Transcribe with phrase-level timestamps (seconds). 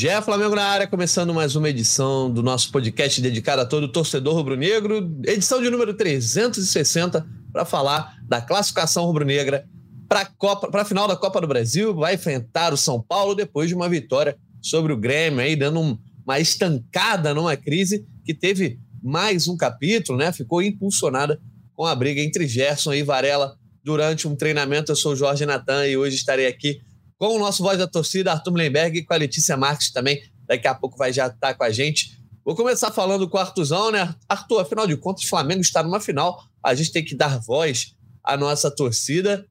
[0.00, 4.32] Gé Flamengo na área, começando mais uma edição do nosso podcast dedicado a todo torcedor
[4.32, 9.68] rubro-negro, edição de número 360, para falar da classificação rubro-negra
[10.08, 10.30] para
[10.80, 11.92] a final da Copa do Brasil.
[11.96, 15.98] Vai enfrentar o São Paulo depois de uma vitória sobre o Grêmio, aí dando um,
[16.24, 20.30] uma estancada numa crise que teve mais um capítulo, né?
[20.30, 21.40] Ficou impulsionada
[21.74, 24.92] com a briga entre Gerson e Varela durante um treinamento.
[24.92, 26.80] Eu sou o Jorge Natan e hoje estarei aqui
[27.18, 30.22] com o nosso voz da torcida, Arthur Mlemberg, e com a Letícia Marques também.
[30.46, 32.18] Daqui a pouco vai já estar com a gente.
[32.44, 34.14] Vou começar falando com o Arthurzão, né?
[34.28, 36.42] Arthur, afinal de contas, o Flamengo está numa final.
[36.64, 37.94] A gente tem que dar voz
[38.24, 39.44] à nossa torcida.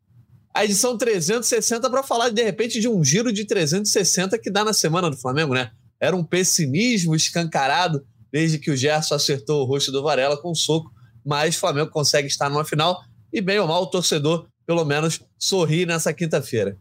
[0.53, 4.73] A edição 360 para falar, de repente, de um giro de 360 que dá na
[4.73, 5.69] semana do Flamengo, né?
[5.99, 10.55] Era um pessimismo escancarado desde que o Gerson acertou o rosto do Varela com um
[10.55, 10.91] soco,
[11.23, 15.21] mas o Flamengo consegue estar numa final e, bem ou mal, o torcedor, pelo menos,
[15.37, 16.77] sorri nessa quinta-feira.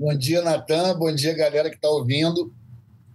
[0.00, 0.96] Bom dia, Natan.
[0.96, 2.50] Bom dia, galera que está ouvindo.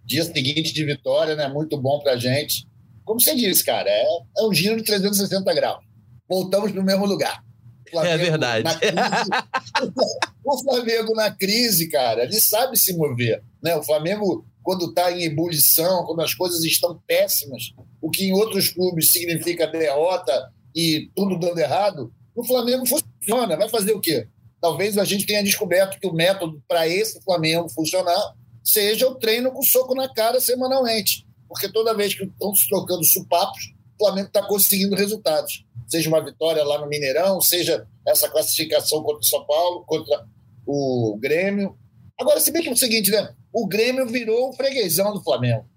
[0.05, 1.47] Dia seguinte de vitória, né?
[1.47, 2.67] Muito bom para a gente.
[3.03, 4.05] Como você disse, cara, é,
[4.37, 5.83] é um giro de 360 graus.
[6.29, 7.43] Voltamos para o mesmo lugar.
[7.87, 8.69] É Flamengo é verdade.
[10.45, 13.43] o Flamengo na crise, cara, ele sabe se mover.
[13.63, 13.75] Né?
[13.75, 18.69] O Flamengo, quando está em ebulição, quando as coisas estão péssimas, o que em outros
[18.69, 23.57] clubes significa derrota e tudo dando errado, o Flamengo funciona.
[23.57, 24.27] Vai fazer o quê?
[24.65, 29.51] Talvez a gente tenha descoberto que o método para esse Flamengo funcionar seja o treino
[29.51, 31.23] com soco na cara semanalmente.
[31.47, 35.63] Porque toda vez que estão se trocando supapos, o Flamengo está conseguindo resultados.
[35.87, 40.25] Seja uma vitória lá no Mineirão, seja essa classificação contra o São Paulo, contra
[40.65, 41.77] o Grêmio.
[42.19, 43.35] Agora, se bem que é o seguinte, né?
[43.53, 45.69] O Grêmio virou o freguesão do Flamengo.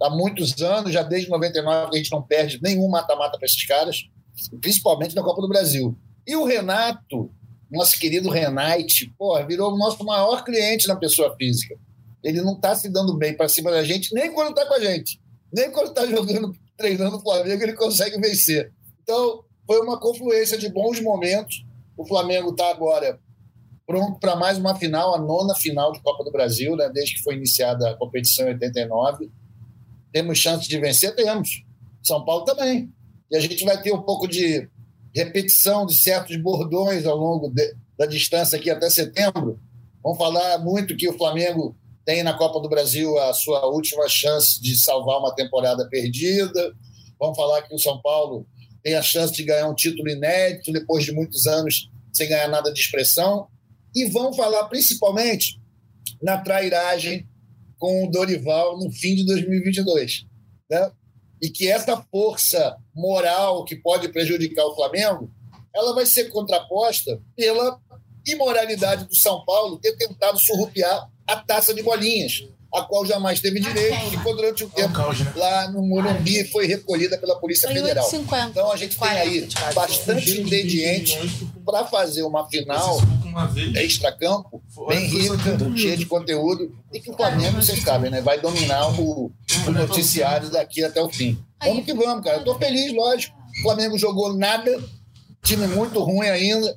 [0.00, 4.08] Há muitos anos, já desde 99, a gente não perde nenhum mata-mata para esses caras,
[4.60, 5.98] principalmente na Copa do Brasil.
[6.24, 7.32] E o Renato,
[7.70, 11.76] nosso querido Renate, porra, virou o nosso maior cliente na pessoa física.
[12.22, 14.80] Ele não está se dando bem para cima da gente, nem quando está com a
[14.80, 15.20] gente.
[15.52, 18.72] Nem quando está jogando, treinando o Flamengo, ele consegue vencer.
[19.02, 21.64] Então, foi uma confluência de bons momentos.
[21.96, 23.18] O Flamengo está agora
[23.86, 27.22] pronto para mais uma final, a nona final de Copa do Brasil, né, desde que
[27.22, 29.30] foi iniciada a competição em 89.
[30.12, 31.14] Temos chance de vencer?
[31.14, 31.64] Temos.
[32.02, 32.92] São Paulo também.
[33.30, 34.68] E a gente vai ter um pouco de
[35.18, 39.58] repetição de certos bordões ao longo de, da distância aqui até setembro.
[40.02, 44.62] Vamos falar muito que o Flamengo tem na Copa do Brasil a sua última chance
[44.62, 46.72] de salvar uma temporada perdida.
[47.18, 48.46] Vamos falar que o São Paulo
[48.82, 52.72] tem a chance de ganhar um título inédito depois de muitos anos sem ganhar nada
[52.72, 53.48] de expressão.
[53.94, 55.60] E vamos falar principalmente
[56.22, 57.28] na trairagem
[57.76, 60.26] com o Dorival no fim de 2022.
[60.70, 60.92] Né?
[61.40, 65.30] E que essa força moral que pode prejudicar o Flamengo,
[65.74, 67.80] ela vai ser contraposta pela
[68.26, 73.60] imoralidade do São Paulo ter tentado surrupiar a taça de bolinhas, a qual jamais teve
[73.60, 75.32] direito, e ficou durante um tempo né?
[75.36, 78.08] lá no Morumbi e foi recolhida pela Polícia Federal.
[78.50, 81.18] Então a gente tem aí bastante ingredientes
[81.64, 83.00] para fazer uma final
[83.74, 85.34] extra-campo bem rica,
[85.76, 89.32] cheia de conteúdo, e que o Flamengo, vocês sabem, né, vai dominar o,
[89.66, 91.38] o noticiário daqui até o fim.
[91.62, 92.38] Vamos que vamos, cara.
[92.38, 93.36] Estou feliz, lógico.
[93.58, 94.70] O Flamengo jogou nada,
[95.42, 96.76] time muito ruim ainda.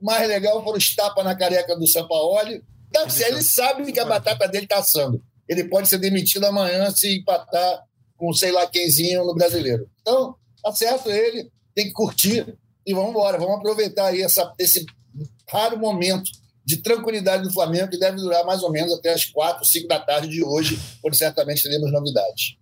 [0.00, 2.62] O mais legal foram os tapas na careca do Sampaoli.
[2.92, 5.22] Tá, ele sabe que a batata dele está assando.
[5.48, 7.82] Ele pode ser demitido amanhã se empatar
[8.16, 9.88] com sei lá quemzinho no brasileiro.
[10.00, 12.46] Então, tá certo ele, tem que curtir
[12.86, 13.38] e vamos embora.
[13.38, 14.84] Vamos aproveitar aí essa, esse
[15.48, 16.30] raro momento
[16.64, 19.98] de tranquilidade do Flamengo que deve durar mais ou menos até as quatro, cinco da
[19.98, 22.56] tarde de hoje, quando certamente teremos novidades.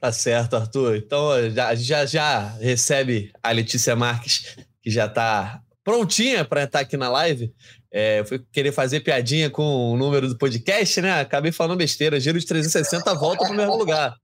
[0.00, 0.96] Tá certo, Arthur.
[0.96, 6.96] Então já já, já recebe a Letícia Marques, que já está prontinha para estar aqui
[6.96, 7.54] na live.
[7.98, 11.18] É, eu fui querer fazer piadinha com o número do podcast, né?
[11.18, 12.20] Acabei falando besteira.
[12.20, 14.14] Giro de 360 volta para o mesmo lugar.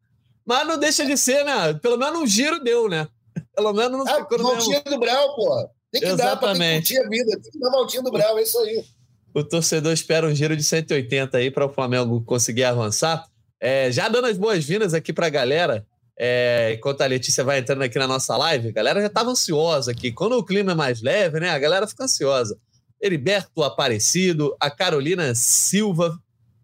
[0.45, 1.73] Mas não deixa de ser, né?
[1.81, 3.09] Pelo menos um giro deu, né?
[3.57, 4.83] Pelo menos não ah, ficou no mesmo...
[4.85, 5.71] do Brau, pô.
[5.91, 6.93] Tem que Exatamente.
[6.93, 7.41] dar pra a vida.
[7.41, 8.85] Tem que dar voltinha do Brau, é isso aí.
[9.33, 13.25] O torcedor espera um giro de 180 aí para o Flamengo conseguir avançar.
[13.59, 15.87] É, já dando as boas-vindas aqui para a galera,
[16.19, 19.93] é, enquanto a Letícia vai entrando aqui na nossa live, a galera já estava ansiosa
[19.93, 20.13] aqui.
[20.13, 21.49] Quando o clima é mais leve, né?
[21.49, 22.59] A galera fica ansiosa.
[23.03, 26.17] Heriberto Aparecido, a Carolina Silva,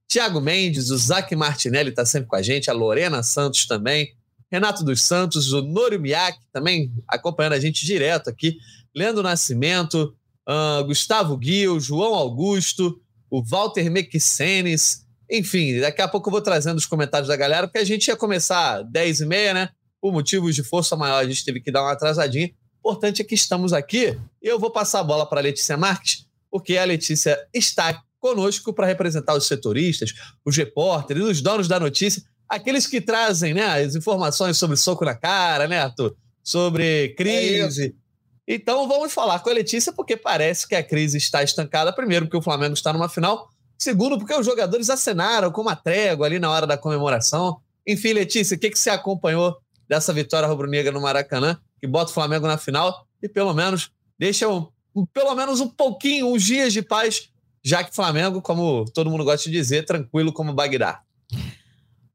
[0.07, 4.15] Tiago Mendes, o Zac Martinelli está sempre com a gente, a Lorena Santos também,
[4.51, 8.57] Renato dos Santos, o Nório Miak também acompanhando a gente direto aqui,
[8.95, 10.15] Leandro Nascimento,
[10.49, 12.99] uh, Gustavo Guil, João Augusto,
[13.31, 17.79] o Walter Mequisenes, enfim, daqui a pouco eu vou trazendo os comentários da galera, porque
[17.79, 19.69] a gente ia começar 10 e meia, né?
[20.01, 22.51] Por motivos de força maior, a gente teve que dar uma atrasadinha.
[22.83, 25.77] O importante é que estamos aqui e eu vou passar a bola para a Letícia
[25.77, 30.13] Marques, porque a Letícia está conosco para representar os setoristas,
[30.45, 35.15] os repórteres, os donos da notícia, aqueles que trazem né, as informações sobre soco na
[35.15, 36.17] cara, né, Arthur?
[36.43, 37.95] Sobre crise.
[38.05, 38.09] É
[38.55, 41.93] então vamos falar com a Letícia, porque parece que a crise está estancada.
[41.93, 43.51] Primeiro, porque o Flamengo está numa final.
[43.77, 47.61] Segundo, porque os jogadores acenaram com uma trégua ali na hora da comemoração.
[47.87, 52.15] Enfim, Letícia, o que, que você acompanhou dessa vitória rubro-negra no Maracanã, que bota o
[52.15, 54.67] Flamengo na final e pelo menos deixa um,
[55.07, 57.29] pelo menos um pouquinho, uns dias de paz,
[57.63, 61.03] já que Flamengo, como todo mundo gosta de dizer, tranquilo como Bagdá.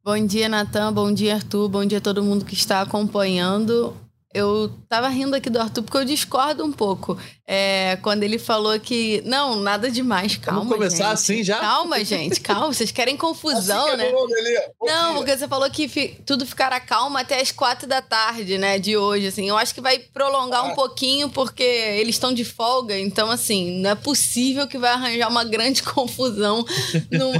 [0.03, 0.91] Bom dia, Natan.
[0.91, 1.69] Bom dia, Arthur.
[1.69, 3.95] Bom dia a todo mundo que está acompanhando.
[4.33, 7.15] Eu tava rindo aqui do Arthur porque eu discordo um pouco.
[7.45, 9.21] É, quando ele falou que.
[9.25, 10.62] Não, nada demais, calma.
[10.62, 11.13] Vamos começar gente.
[11.13, 11.59] assim já?
[11.59, 12.74] Calma, gente, calma.
[12.74, 14.07] Vocês querem confusão, assim né?
[14.07, 18.57] É não, porque você falou que fi, tudo ficará calmo até as quatro da tarde,
[18.57, 18.80] né?
[18.80, 19.47] De hoje, assim.
[19.47, 20.68] Eu acho que vai prolongar ah.
[20.69, 22.97] um pouquinho porque eles estão de folga.
[22.97, 26.65] Então, assim, não é possível que vai arranjar uma grande confusão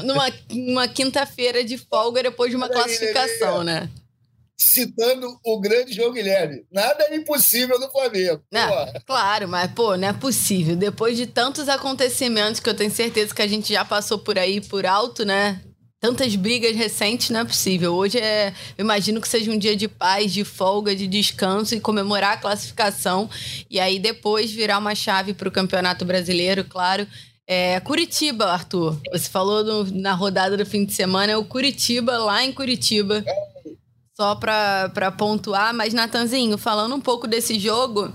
[0.04, 3.90] numa, numa quinta-feira de folga depois de uma classificação, né?
[4.63, 6.65] Citando o grande João Guilherme.
[6.71, 8.42] Nada é impossível no Flamengo.
[9.06, 10.75] Claro, mas, pô, não é possível.
[10.75, 14.62] Depois de tantos acontecimentos que eu tenho certeza que a gente já passou por aí
[14.62, 15.62] por alto, né?
[16.00, 17.94] Tantas brigas recentes, não é possível.
[17.94, 18.54] Hoje é.
[18.77, 22.38] Eu imagino que seja um dia de paz, de folga, de descanso e comemorar a
[22.38, 23.30] classificação.
[23.69, 27.07] E aí depois virar uma chave para o Campeonato Brasileiro, claro.
[27.48, 28.98] É, Curitiba, Arthur.
[29.12, 33.24] Você falou no, na rodada do fim de semana, é o Curitiba, lá em Curitiba.
[33.25, 33.53] É
[34.15, 38.13] só para pontuar, mas Natanzinho, falando um pouco desse jogo,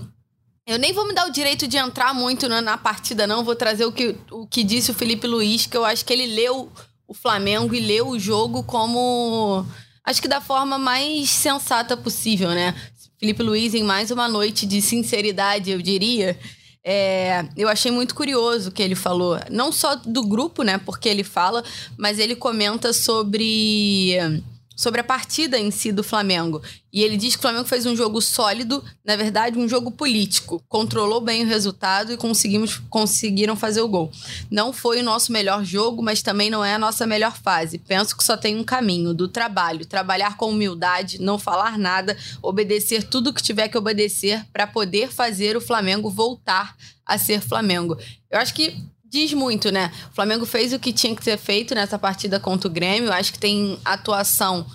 [0.65, 3.43] eu nem vou me dar o direito de entrar muito na, na, partida, não.
[3.43, 6.27] Vou trazer o que, o que disse o Felipe Luiz, que eu acho que ele
[6.27, 6.71] leu
[7.07, 9.65] o Flamengo e leu o jogo como.
[10.05, 12.75] Acho que da forma mais sensata possível, né?
[13.19, 16.39] Felipe Luiz, em mais uma noite de sinceridade, eu diria.
[16.81, 19.37] É, eu achei muito curioso o que ele falou.
[19.51, 20.77] Não só do grupo, né?
[20.77, 21.63] Porque ele fala,
[21.97, 24.41] mas ele comenta sobre
[24.79, 26.61] sobre a partida em si do Flamengo.
[26.93, 30.63] E ele diz que o Flamengo fez um jogo sólido, na verdade, um jogo político.
[30.69, 34.09] Controlou bem o resultado e conseguimos, conseguiram fazer o gol.
[34.49, 37.77] Não foi o nosso melhor jogo, mas também não é a nossa melhor fase.
[37.77, 39.85] Penso que só tem um caminho, do trabalho.
[39.85, 45.57] Trabalhar com humildade, não falar nada, obedecer tudo que tiver que obedecer para poder fazer
[45.57, 47.97] o Flamengo voltar a ser Flamengo.
[48.31, 49.91] Eu acho que diz muito, né?
[50.11, 53.11] O Flamengo fez o que tinha que ser feito nessa partida contra o Grêmio.
[53.11, 54.65] Acho que tem atuação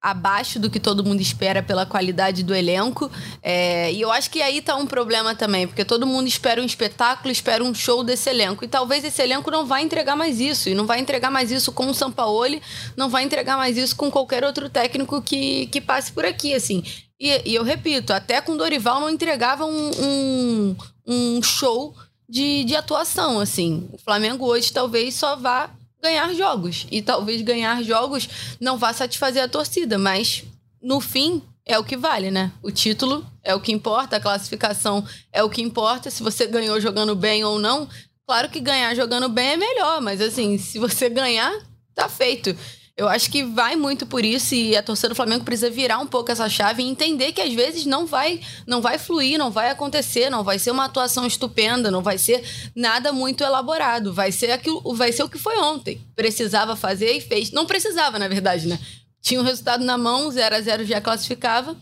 [0.00, 3.10] abaixo do que todo mundo espera pela qualidade do elenco.
[3.42, 6.64] É, e eu acho que aí tá um problema também, porque todo mundo espera um
[6.64, 8.64] espetáculo, espera um show desse elenco.
[8.64, 10.68] E talvez esse elenco não vai entregar mais isso.
[10.68, 12.62] E não vai entregar mais isso com o Sampaoli,
[12.96, 16.82] não vai entregar mais isso com qualquer outro técnico que, que passe por aqui, assim.
[17.20, 21.94] E, e eu repito, até com Dorival não entregava um, um, um show
[22.28, 23.88] de, de atuação, assim.
[23.92, 25.70] O Flamengo hoje talvez só vá
[26.02, 26.86] ganhar jogos.
[26.90, 28.28] E talvez ganhar jogos
[28.60, 30.44] não vá satisfazer a torcida, mas
[30.80, 32.52] no fim é o que vale, né?
[32.62, 36.10] O título é o que importa, a classificação é o que importa.
[36.10, 37.88] Se você ganhou jogando bem ou não,
[38.26, 41.52] claro que ganhar jogando bem é melhor, mas assim, se você ganhar,
[41.94, 42.56] tá feito.
[42.98, 46.06] Eu acho que vai muito por isso e a torcida do Flamengo precisa virar um
[46.06, 49.70] pouco essa chave e entender que às vezes não vai, não vai fluir, não vai
[49.70, 52.42] acontecer, não vai ser uma atuação estupenda, não vai ser
[52.74, 56.00] nada muito elaborado, vai ser aquilo, vai ser o que foi ontem.
[56.16, 57.52] Precisava fazer e fez.
[57.52, 58.80] Não precisava, na verdade, né?
[59.22, 61.76] Tinha o um resultado na mão, 0 a 0 já classificava.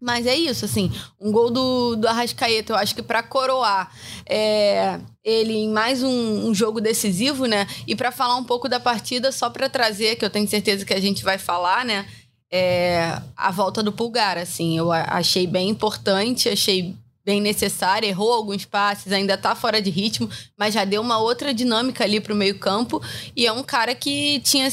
[0.00, 3.92] Mas é isso, assim, um gol do, do Arrascaeta, eu acho que para coroar
[4.24, 7.66] é, ele em mais um, um, jogo decisivo, né?
[7.86, 10.94] E para falar um pouco da partida, só para trazer, que eu tenho certeza que
[10.94, 12.06] a gente vai falar, né?
[12.50, 18.64] É, a volta do Pulgar, assim, eu achei bem importante, achei bem necessária, errou alguns
[18.64, 22.58] passes, ainda tá fora de ritmo, mas já deu uma outra dinâmica ali pro meio
[22.58, 23.02] campo,
[23.36, 24.66] e é um cara que tinha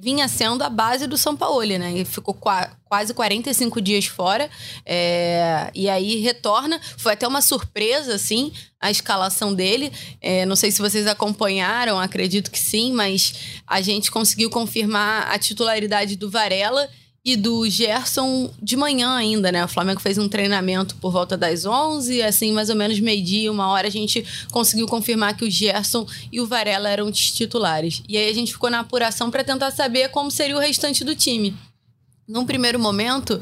[0.00, 1.92] vinha sendo a base do São Paulo, né?
[1.92, 4.50] Ele ficou qua quase 45 dias fora
[4.84, 6.80] é, e aí retorna.
[6.96, 9.92] Foi até uma surpresa, assim, a escalação dele.
[10.20, 15.38] É, não sei se vocês acompanharam, acredito que sim, mas a gente conseguiu confirmar a
[15.38, 16.88] titularidade do Varela
[17.24, 19.64] e do Gerson de manhã ainda, né?
[19.64, 23.68] O Flamengo fez um treinamento por volta das 11, assim, mais ou menos meio-dia, uma
[23.68, 28.02] hora, a gente conseguiu confirmar que o Gerson e o Varela eram os titulares.
[28.08, 31.14] E aí a gente ficou na apuração para tentar saber como seria o restante do
[31.14, 31.54] time.
[32.26, 33.40] Num primeiro momento,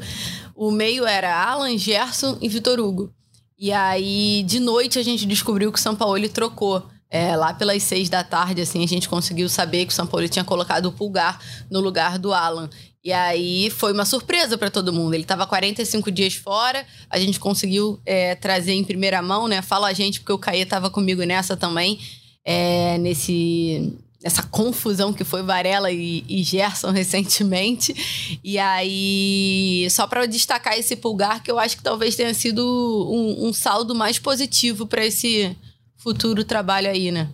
[0.55, 3.13] o meio era Alan, Gerson e Vitor Hugo.
[3.57, 6.85] E aí, de noite, a gente descobriu que o São Paulo trocou.
[7.11, 10.29] É, lá pelas seis da tarde, assim, a gente conseguiu saber que o São Paulo
[10.29, 12.69] tinha colocado o Pulgar no lugar do Alan.
[13.03, 15.13] E aí foi uma surpresa para todo mundo.
[15.13, 19.61] Ele estava 45 dias fora, a gente conseguiu é, trazer em primeira mão, né?
[19.61, 21.99] Fala a gente, porque o Caê estava comigo nessa também.
[22.45, 27.95] é, nesse essa confusão que foi Varela e, e Gerson recentemente.
[28.43, 32.61] E aí, só para destacar esse pulgar, que eu acho que talvez tenha sido
[33.09, 35.55] um, um saldo mais positivo para esse
[35.95, 37.29] futuro trabalho aí, né?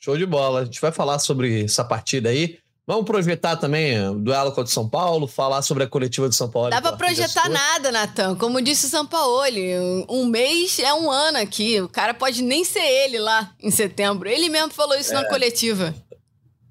[0.00, 0.62] Show de bola.
[0.62, 2.58] A gente vai falar sobre essa partida aí.
[2.86, 6.50] Vamos projetar também o duelo contra o São Paulo, falar sobre a coletiva de São
[6.50, 6.68] Paulo.
[6.68, 8.36] Dá pra projetar nada, Natan.
[8.36, 9.40] Como disse o São Paulo,
[10.08, 11.80] um mês é um ano aqui.
[11.80, 14.28] O cara pode nem ser ele lá em setembro.
[14.28, 15.14] Ele mesmo falou isso é.
[15.14, 15.94] na coletiva.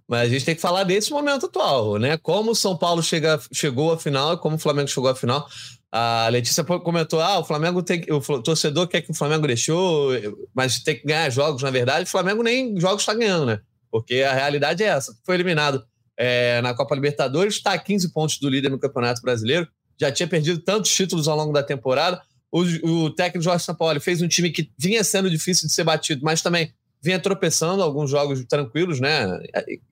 [0.08, 2.16] Mas a gente tem que falar desse momento atual, né?
[2.18, 5.48] Como o São Paulo chega, chegou à final como o Flamengo chegou à final.
[5.92, 8.06] A Letícia comentou: ah, o Flamengo tem.
[8.12, 10.12] O torcedor quer que o Flamengo deixou,
[10.54, 12.06] mas tem que ganhar jogos, na verdade.
[12.06, 13.62] O Flamengo nem jogos está ganhando, né?
[13.92, 15.16] Porque a realidade é essa.
[15.24, 15.84] Foi eliminado
[16.18, 19.68] é, na Copa Libertadores, está a 15 pontos do líder no Campeonato Brasileiro.
[20.00, 22.22] Já tinha perdido tantos títulos ao longo da temporada.
[22.52, 26.22] O, o técnico Jorge Sampaoli fez um time que vinha sendo difícil de ser batido,
[26.24, 29.28] mas também vinha tropeçando alguns jogos tranquilos, né?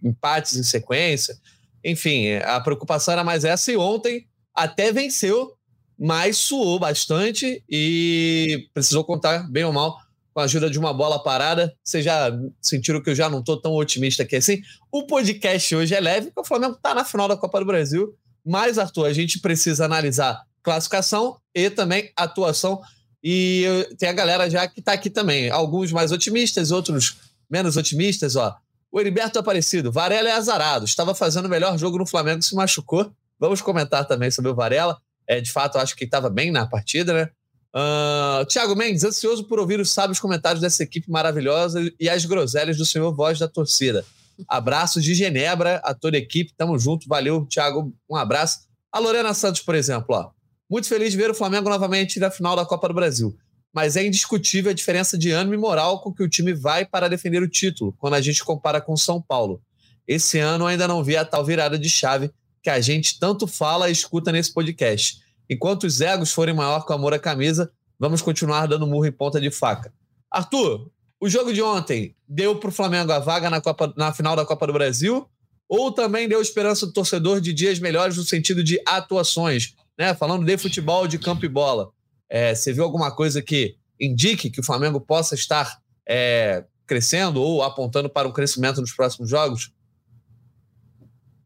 [0.01, 1.37] Empates em sequência.
[1.83, 3.71] Enfim, a preocupação era mais essa.
[3.71, 5.53] E ontem até venceu,
[5.99, 9.97] mas suou bastante e precisou contar, bem ou mal,
[10.33, 11.73] com a ajuda de uma bola parada.
[11.83, 14.61] Vocês já sentiram que eu já não estou tão otimista aqui assim?
[14.91, 18.15] O podcast hoje é leve, porque o Flamengo está na final da Copa do Brasil.
[18.45, 22.81] Mas, Arthur, a gente precisa analisar classificação e também atuação.
[23.23, 23.65] E
[23.97, 25.50] tem a galera já que está aqui também.
[25.50, 27.17] Alguns mais otimistas, outros
[27.50, 28.35] menos otimistas.
[28.35, 28.55] Ó.
[28.91, 30.85] O Heriberto Aparecido, Varela é azarado.
[30.85, 33.11] Estava fazendo o melhor jogo no Flamengo, se machucou.
[33.39, 35.00] Vamos comentar também sobre o Varela.
[35.27, 37.29] É, de fato, acho que estava bem na partida, né?
[37.73, 42.77] Uh, Tiago Mendes, ansioso por ouvir os sábios comentários dessa equipe maravilhosa e as groselhas
[42.77, 44.05] do senhor voz da torcida.
[44.47, 48.59] Abraços de Genebra a toda a equipe, tamo junto, valeu, Tiago, um abraço.
[48.91, 50.31] A Lorena Santos, por exemplo, ó,
[50.69, 53.37] muito feliz de ver o Flamengo novamente na final da Copa do Brasil,
[53.73, 57.07] mas é indiscutível a diferença de ânimo e moral com que o time vai para
[57.07, 59.61] defender o título, quando a gente compara com São Paulo.
[60.05, 63.89] Esse ano ainda não vi a tal virada de chave que a gente tanto fala
[63.89, 65.19] e escuta nesse podcast.
[65.51, 69.12] Enquanto os egos forem maior que o amor à camisa, vamos continuar dando murro em
[69.12, 69.93] ponta de faca.
[70.31, 70.89] Arthur,
[71.20, 74.46] o jogo de ontem deu para o Flamengo a vaga na, Copa, na final da
[74.46, 75.27] Copa do Brasil
[75.67, 80.15] ou também deu esperança do torcedor de dias melhores no sentido de atuações, né?
[80.15, 81.91] Falando de futebol, de campo e bola.
[82.29, 87.62] É, você viu alguma coisa que indique que o Flamengo possa estar é, crescendo ou
[87.62, 89.70] apontando para um crescimento nos próximos jogos?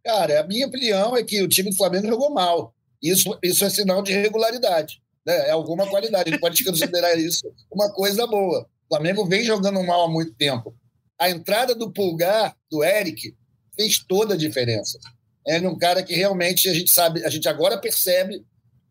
[0.04, 2.76] Cara, a minha opinião é que o time do Flamengo jogou mal.
[3.02, 5.48] Isso, isso é sinal de regularidade, né?
[5.48, 6.30] é alguma qualidade.
[6.30, 8.68] Gente pode considerar isso uma coisa boa.
[8.90, 10.76] O Flamengo vem jogando mal há muito tempo.
[11.20, 13.36] A entrada do Pulgar, do Eric,
[13.76, 15.00] fez toda a diferença.
[15.48, 18.44] É um cara que realmente a gente sabe, a gente agora percebe,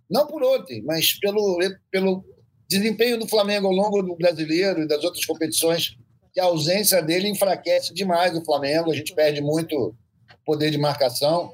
[0.09, 1.59] não por ontem, mas pelo,
[1.91, 2.25] pelo
[2.69, 5.97] desempenho do Flamengo ao longo do brasileiro e das outras competições,
[6.33, 9.95] que a ausência dele enfraquece demais o Flamengo, a gente perde muito
[10.45, 11.53] poder de marcação.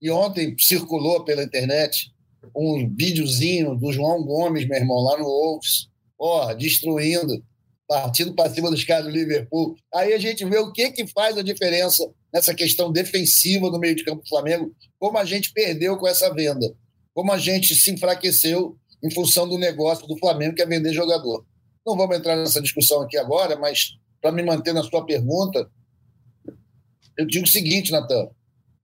[0.00, 2.12] E ontem circulou pela internet
[2.54, 5.88] um videozinho do João Gomes, meu irmão, lá no Wolves,
[6.18, 7.42] ó, destruindo,
[7.86, 9.76] partindo para cima dos caras do Liverpool.
[9.92, 13.94] Aí a gente vê o que, que faz a diferença nessa questão defensiva do meio
[13.94, 16.72] de campo do Flamengo, como a gente perdeu com essa venda,
[17.14, 21.44] como a gente se enfraqueceu em função do negócio do Flamengo, que é vender jogador.
[21.86, 25.70] Não vamos entrar nessa discussão aqui agora, mas para me manter na sua pergunta,
[27.16, 28.28] eu digo o seguinte, Natan,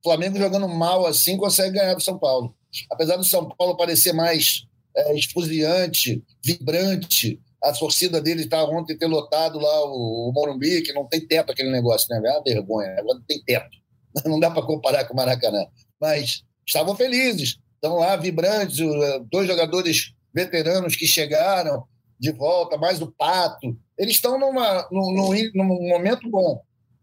[0.05, 2.55] Flamengo jogando mal assim consegue ganhar do São Paulo.
[2.91, 9.07] Apesar do São Paulo parecer mais é, esfuziante, vibrante, a torcida dele está ontem ter
[9.07, 12.21] lotado lá o, o, Morumbi, que não tem teto aquele negócio, né?
[12.23, 13.83] É uma vergonha, agora não tem teto.
[14.27, 15.67] Não dá para comparar com o Maracanã.
[16.01, 21.83] Mas estavam felizes, estão lá vibrantes, é, dois jogadores veteranos que chegaram
[22.17, 23.77] de volta, mais o Pato.
[23.99, 26.63] Eles estão numa, num, num, num momento bom.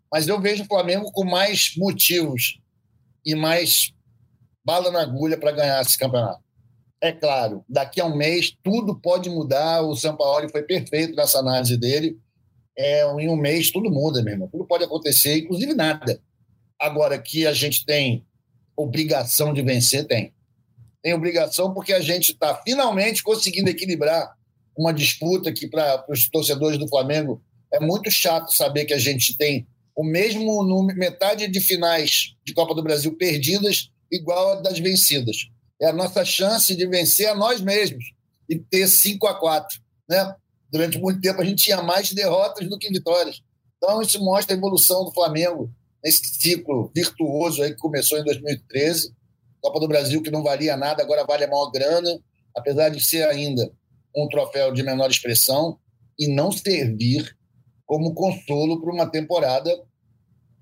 [0.09, 2.60] Mas eu vejo o Flamengo com mais motivos
[3.25, 3.91] e mais
[4.63, 6.41] bala na agulha para ganhar esse campeonato.
[7.01, 9.81] É claro, daqui a um mês tudo pode mudar.
[9.81, 12.17] O São Paulo foi perfeito nessa análise dele.
[12.77, 14.47] É, em um mês tudo muda, meu irmão.
[14.47, 16.21] Tudo pode acontecer, inclusive nada.
[16.79, 18.23] Agora que a gente tem
[18.75, 20.33] obrigação de vencer, tem.
[21.01, 24.35] Tem obrigação porque a gente está finalmente conseguindo equilibrar
[24.77, 27.41] uma disputa que para os torcedores do Flamengo
[27.73, 32.53] é muito chato saber que a gente tem o mesmo número, metade de finais de
[32.53, 35.49] Copa do Brasil perdidas, igual a das vencidas.
[35.81, 38.03] É a nossa chance de vencer a nós mesmos
[38.49, 39.81] e ter 5 a 4
[40.11, 40.35] né?
[40.69, 43.41] Durante muito tempo a gente tinha mais derrotas do que vitórias.
[43.77, 49.13] Então isso mostra a evolução do Flamengo nesse ciclo virtuoso aí que começou em 2013.
[49.61, 52.19] Copa do Brasil que não valia nada, agora vale a maior grana,
[52.55, 53.71] apesar de ser ainda
[54.15, 55.77] um troféu de menor expressão
[56.19, 57.35] e não servir
[57.91, 59.69] como consolo para uma temporada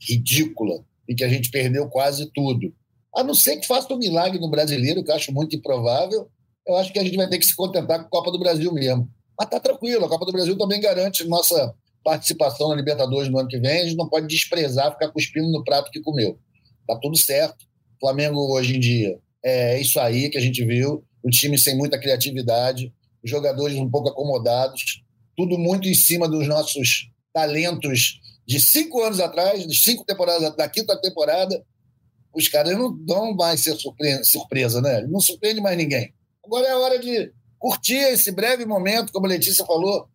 [0.02, 2.74] ridícula, em que a gente perdeu quase tudo.
[3.16, 6.28] A não ser que faça um milagre no brasileiro, que eu acho muito improvável,
[6.66, 8.74] eu acho que a gente vai ter que se contentar com a Copa do Brasil
[8.74, 9.08] mesmo.
[9.38, 11.72] Mas tá tranquilo, a Copa do Brasil também garante nossa
[12.04, 15.64] participação na Libertadores no ano que vem, a gente não pode desprezar, ficar cuspindo no
[15.64, 16.40] prato que comeu.
[16.88, 17.64] Tá tudo certo.
[17.98, 21.78] O Flamengo hoje em dia é isso aí que a gente viu, o time sem
[21.78, 22.92] muita criatividade,
[23.24, 25.04] jogadores um pouco acomodados,
[25.38, 27.08] tudo muito em cima dos nossos
[27.40, 31.64] talentos de cinco anos atrás, de cinco temporadas, da quinta temporada,
[32.34, 33.78] os caras não dão mais ser
[34.24, 35.06] surpresa, né?
[35.08, 36.14] Não surpreende mais ninguém.
[36.44, 40.08] Agora é a hora de curtir esse breve momento, como a Letícia falou,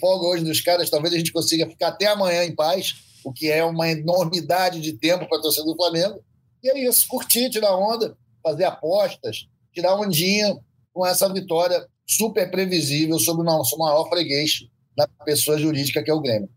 [0.00, 3.50] folga hoje dos caras, talvez a gente consiga ficar até amanhã em paz, o que
[3.50, 6.24] é uma enormidade de tempo para a torcida do Flamengo.
[6.62, 10.56] E é isso, curtir, tirar onda, fazer apostas, tirar ondinha
[10.92, 16.14] com essa vitória super previsível sobre o nosso maior freguês da pessoa jurídica que é
[16.14, 16.48] o Grêmio.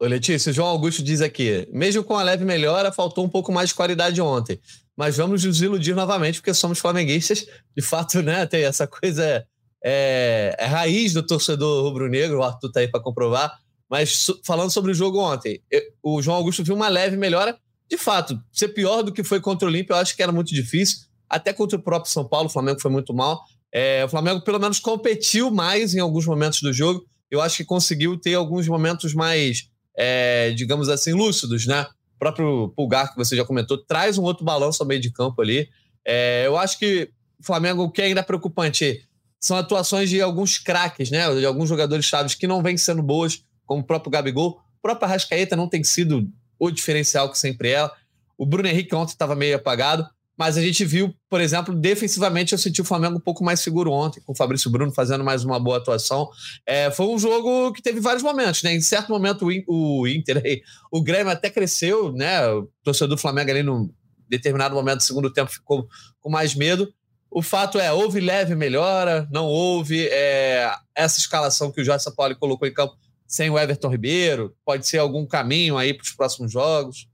[0.00, 3.52] Ô Letícia, o João Augusto diz aqui: mesmo com a leve melhora, faltou um pouco
[3.52, 4.58] mais de qualidade ontem.
[4.96, 7.46] Mas vamos nos iludir novamente, porque somos flamenguistas.
[7.76, 8.46] De fato, né?
[8.46, 9.44] Tem essa coisa.
[9.84, 13.52] É, é raiz do torcedor rubro-negro, o Arthur tá aí para comprovar.
[13.88, 17.56] Mas falando sobre o jogo ontem, eu, o João Augusto viu uma leve melhora.
[17.88, 20.54] De fato, ser pior do que foi contra o Olímpio, eu acho que era muito
[20.54, 21.06] difícil.
[21.28, 23.42] Até contra o próprio São Paulo, o Flamengo foi muito mal.
[23.72, 27.04] É, o Flamengo, pelo menos, competiu mais em alguns momentos do jogo.
[27.30, 31.86] Eu acho que conseguiu ter alguns momentos mais é, digamos assim, lúcidos, né?
[32.16, 35.40] O próprio Pulgar, que você já comentou, traz um outro balanço ao meio de campo
[35.42, 35.68] ali.
[36.04, 39.06] É, eu acho que o Flamengo, o que é ainda preocupante
[39.40, 41.32] são atuações de alguns craques, né?
[41.34, 44.60] De alguns jogadores chaves que não vêm sendo boas, como o próprio Gabigol.
[44.78, 47.90] O próprio Arrascaeta não tem sido o diferencial que sempre é.
[48.38, 50.08] O Bruno Henrique ontem estava meio apagado.
[50.36, 53.92] Mas a gente viu, por exemplo, defensivamente eu senti o Flamengo um pouco mais seguro
[53.92, 56.28] ontem, com o Fabrício Bruno fazendo mais uma boa atuação.
[56.66, 58.74] É, foi um jogo que teve vários momentos, né?
[58.74, 60.42] Em certo momento o Inter,
[60.90, 62.48] o Grêmio até cresceu, né?
[62.48, 63.88] O torcedor do Flamengo ali num
[64.28, 65.86] determinado momento do segundo tempo ficou
[66.20, 66.92] com mais medo.
[67.30, 72.36] O fato é, houve leve melhora, não houve é, essa escalação que o Jorge Paulo
[72.36, 76.52] colocou em campo sem o Everton Ribeiro, pode ser algum caminho aí para os próximos
[76.52, 77.08] jogos.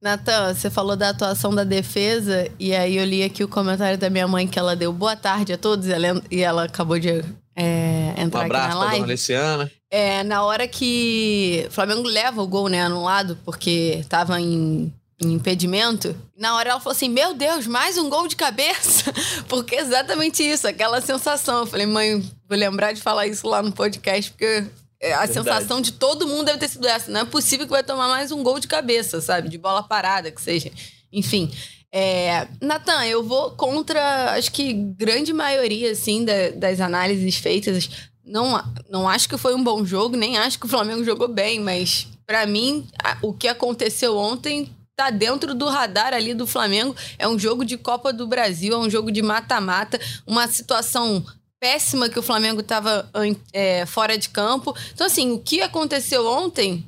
[0.00, 4.08] Natan, você falou da atuação da defesa, e aí eu li aqui o comentário da
[4.08, 7.24] minha mãe que ela deu boa tarde a todos, e ela, e ela acabou de
[7.56, 8.98] é, entrar um aqui na live.
[8.98, 9.72] Pra Luciana.
[9.90, 15.32] É, na hora que o Flamengo leva o gol, né, anulado, porque tava em, em
[15.32, 19.12] impedimento, na hora ela falou assim: Meu Deus, mais um gol de cabeça!
[19.48, 21.60] porque é exatamente isso, aquela sensação.
[21.60, 24.64] Eu falei, mãe, vou lembrar de falar isso lá no podcast, porque
[25.06, 25.32] a Verdade.
[25.32, 27.10] sensação de todo mundo deve ter sido essa.
[27.10, 29.48] Não é possível que vai tomar mais um gol de cabeça, sabe?
[29.48, 30.70] De bola parada, que seja.
[31.12, 31.50] Enfim.
[31.90, 37.88] É, Natan, eu vou contra, acho que grande maioria, assim, da, das análises feitas.
[38.24, 41.60] Não, não acho que foi um bom jogo, nem acho que o Flamengo jogou bem,
[41.60, 42.86] mas para mim,
[43.22, 46.94] o que aconteceu ontem tá dentro do radar ali do Flamengo.
[47.16, 51.24] É um jogo de Copa do Brasil, é um jogo de mata-mata, uma situação
[51.60, 53.10] péssima que o Flamengo estava
[53.52, 54.74] é, fora de campo.
[54.92, 56.84] Então, assim, o que aconteceu ontem,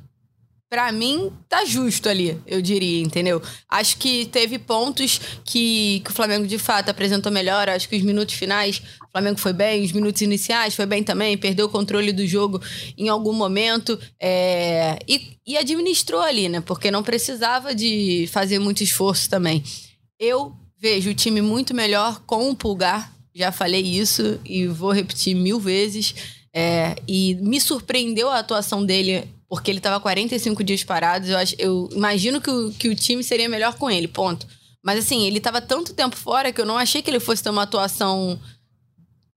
[0.69, 3.41] para mim, tá justo ali, eu diria, entendeu?
[3.67, 7.67] Acho que teve pontos que, que o Flamengo de fato apresentou melhor.
[7.67, 11.37] Acho que os minutos finais, o Flamengo foi bem, os minutos iniciais foi bem também,
[11.37, 12.61] perdeu o controle do jogo
[12.97, 16.61] em algum momento é, e, e administrou ali, né?
[16.61, 19.61] Porque não precisava de fazer muito esforço também.
[20.17, 25.35] Eu vejo o time muito melhor com o Pulgar já falei isso e vou repetir
[25.35, 26.15] mil vezes.
[26.53, 31.27] É, e me surpreendeu a atuação dele, porque ele estava 45 dias parado.
[31.27, 34.45] Eu, acho, eu imagino que o, que o time seria melhor com ele, ponto.
[34.83, 37.49] Mas assim, ele estava tanto tempo fora que eu não achei que ele fosse ter
[37.49, 38.39] uma atuação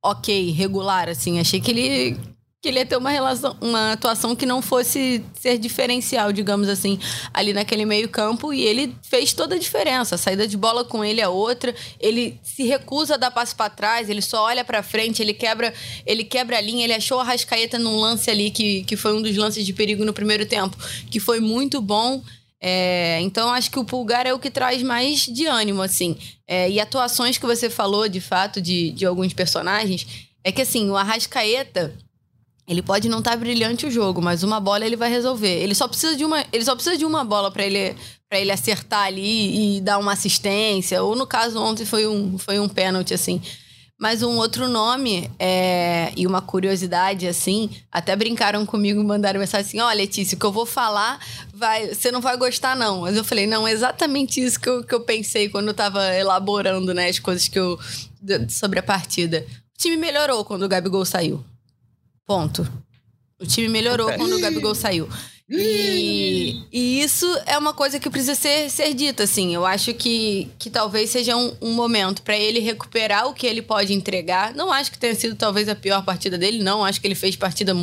[0.02, 1.38] ok, regular, assim.
[1.38, 2.33] Achei que ele
[2.64, 6.98] que ele ia ter uma relação, uma atuação que não fosse ser diferencial, digamos assim,
[7.34, 10.14] ali naquele meio-campo, e ele fez toda a diferença.
[10.14, 13.68] A saída de bola com ele é outra, ele se recusa a dar passo para
[13.68, 15.74] trás, ele só olha para frente, ele quebra,
[16.06, 19.20] ele quebra a linha, ele achou a Rascaeta num lance ali que, que foi um
[19.20, 20.74] dos lances de perigo no primeiro tempo,
[21.10, 22.22] que foi muito bom.
[22.62, 26.16] É, então acho que o Pulgar é o que traz mais de ânimo, assim.
[26.48, 30.06] É, e atuações que você falou, de fato, de, de alguns personagens,
[30.42, 31.94] é que assim, o Arrascaeta
[32.66, 35.62] ele pode não estar tá brilhante o jogo, mas uma bola ele vai resolver.
[35.62, 37.94] Ele só precisa de uma, ele só precisa de uma bola para ele
[38.28, 42.58] para ele acertar ali e dar uma assistência, ou no caso ontem foi um foi
[42.58, 43.40] um pênalti assim.
[43.96, 49.66] Mas um outro nome é, e uma curiosidade, assim, até brincaram comigo e mandaram mensagem
[49.66, 51.20] assim: Ó, oh, Letícia, o que eu vou falar,
[51.54, 53.02] vai, você não vai gostar, não.
[53.02, 56.04] Mas eu falei: não, é exatamente isso que eu, que eu pensei quando eu tava
[56.16, 57.78] elaborando né, as coisas que eu.
[58.48, 59.46] sobre a partida.
[59.74, 61.44] O time melhorou quando o Gabigol saiu.
[62.26, 62.70] Ponto.
[63.38, 65.08] O time melhorou quando o Gabigol saiu.
[65.46, 69.54] E, e, isso é uma coisa que precisa ser, ser dita, assim.
[69.54, 73.60] Eu acho que, que talvez seja um, um momento para ele recuperar o que ele
[73.60, 74.54] pode entregar.
[74.54, 76.82] Não acho que tenha sido talvez a pior partida dele, não.
[76.82, 77.76] Acho que ele fez partidas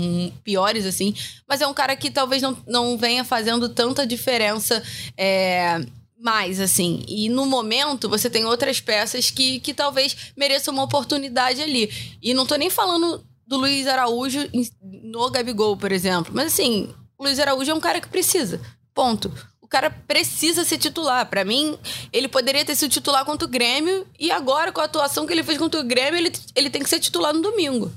[0.43, 1.13] piores, assim.
[1.47, 4.81] Mas é um cara que talvez não, não venha fazendo tanta diferença.
[5.15, 5.85] É,
[6.19, 7.03] mais, assim.
[7.07, 11.91] E no momento, você tem outras peças que, que talvez mereçam uma oportunidade ali.
[12.21, 14.39] E não tô nem falando do Luiz Araújo
[14.81, 16.31] no Gabigol, por exemplo.
[16.33, 18.61] Mas assim, o Luiz Araújo é um cara que precisa.
[18.93, 19.29] Ponto.
[19.59, 21.29] O cara precisa ser titular.
[21.29, 21.77] Para mim,
[22.13, 25.43] ele poderia ter sido titular contra o Grêmio e agora, com a atuação que ele
[25.43, 27.91] fez contra o Grêmio, ele, ele tem que ser titular no domingo.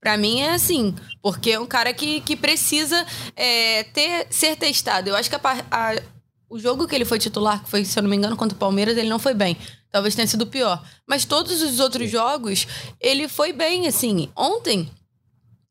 [0.00, 3.06] Para mim é assim, porque é um cara que, que precisa
[3.36, 5.10] é, ter, ser testado.
[5.10, 6.02] Eu acho que a, a,
[6.48, 8.58] o jogo que ele foi titular, que foi, se eu não me engano, contra o
[8.58, 9.54] Palmeiras, ele não foi bem.
[9.92, 10.82] Talvez tenha sido pior.
[11.06, 12.66] Mas todos os outros jogos,
[12.98, 14.28] ele foi bem, assim.
[14.34, 14.90] Ontem,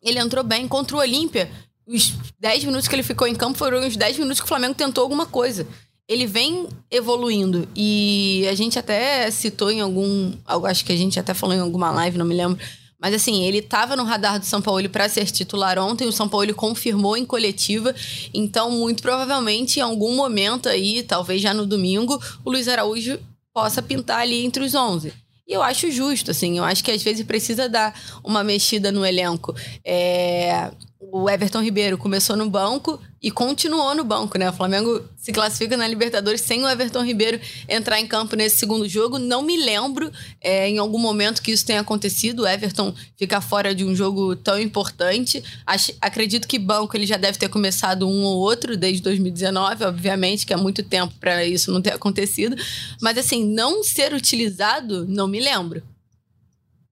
[0.02, 1.52] ele entrou bem contra o Olímpia
[1.92, 4.76] os 10 minutos que ele ficou em campo foram os 10 minutos que o Flamengo
[4.76, 5.68] tentou alguma coisa.
[6.08, 10.34] Ele vem evoluindo e a gente até citou em algum.
[10.46, 12.58] Acho que a gente até falou em alguma live, não me lembro.
[13.00, 16.30] Mas assim, ele estava no radar do São Paulo para ser titular ontem, o São
[16.30, 17.96] Paulo confirmou em coletiva.
[18.34, 23.20] Então, muito provavelmente, em algum momento aí, talvez já no domingo, o Luiz Araújo
[23.54, 25.14] possa pintar ali entre os 11.
[25.48, 29.06] E eu acho justo, assim, eu acho que às vezes precisa dar uma mexida no
[29.06, 29.54] elenco.
[29.84, 34.50] É o Everton Ribeiro começou no banco e continuou no banco, né?
[34.50, 38.88] O Flamengo se classifica na Libertadores sem o Everton Ribeiro entrar em campo nesse segundo
[38.88, 39.18] jogo.
[39.18, 42.44] Não me lembro é, em algum momento que isso tenha acontecido.
[42.44, 45.44] O Everton ficar fora de um jogo tão importante.
[45.66, 50.46] Acho, acredito que banco ele já deve ter começado um ou outro desde 2019, obviamente,
[50.46, 52.56] que é muito tempo para isso não ter acontecido.
[53.02, 55.82] Mas assim, não ser utilizado, não me lembro.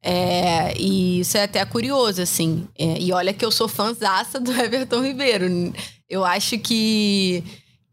[0.01, 2.67] É, e isso é até curioso, assim.
[2.77, 5.45] É, e olha que eu sou fãzaça do Everton Ribeiro.
[6.09, 7.43] Eu acho que,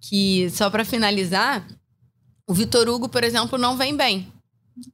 [0.01, 1.67] que só para finalizar,
[2.49, 4.33] o Vitor Hugo, por exemplo, não vem bem.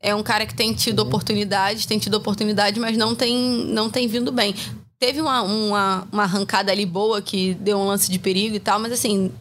[0.01, 1.09] É um cara que tem tido uhum.
[1.09, 4.55] oportunidades, tem tido oportunidade, mas não tem, não tem vindo bem.
[4.99, 8.79] Teve uma, uma, uma arrancada ali boa que deu um lance de perigo e tal,
[8.79, 9.33] mas assim,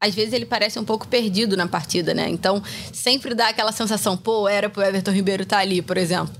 [0.00, 2.26] às vezes ele parece um pouco perdido na partida, né?
[2.30, 6.34] Então, sempre dá aquela sensação, pô, era pro Everton Ribeiro estar tá ali, por exemplo.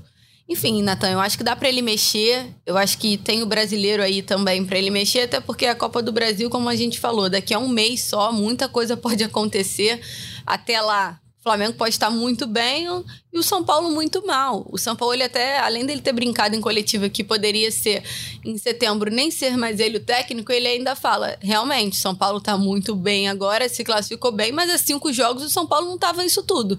[0.51, 2.53] Enfim, Natan, eu acho que dá para ele mexer.
[2.65, 6.03] Eu acho que tem o brasileiro aí também para ele mexer, até porque a Copa
[6.03, 10.01] do Brasil, como a gente falou, daqui a um mês só, muita coisa pode acontecer.
[10.45, 12.85] Até lá, o Flamengo pode estar muito bem
[13.31, 14.67] e o São Paulo muito mal.
[14.69, 18.03] O São Paulo, ele até, além dele ter brincado em coletiva que poderia ser
[18.43, 22.57] em setembro, nem ser mais ele o técnico, ele ainda fala: realmente, São Paulo está
[22.57, 26.25] muito bem agora, se classificou bem, mas há cinco jogos o São Paulo não estava
[26.25, 26.77] isso tudo.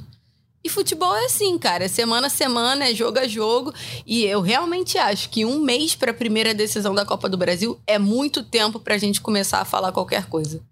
[0.65, 3.73] E futebol é assim, cara, é semana a semana, é jogo a jogo.
[4.07, 7.81] E eu realmente acho que um mês para a primeira decisão da Copa do Brasil
[7.87, 10.63] é muito tempo para a gente começar a falar qualquer coisa.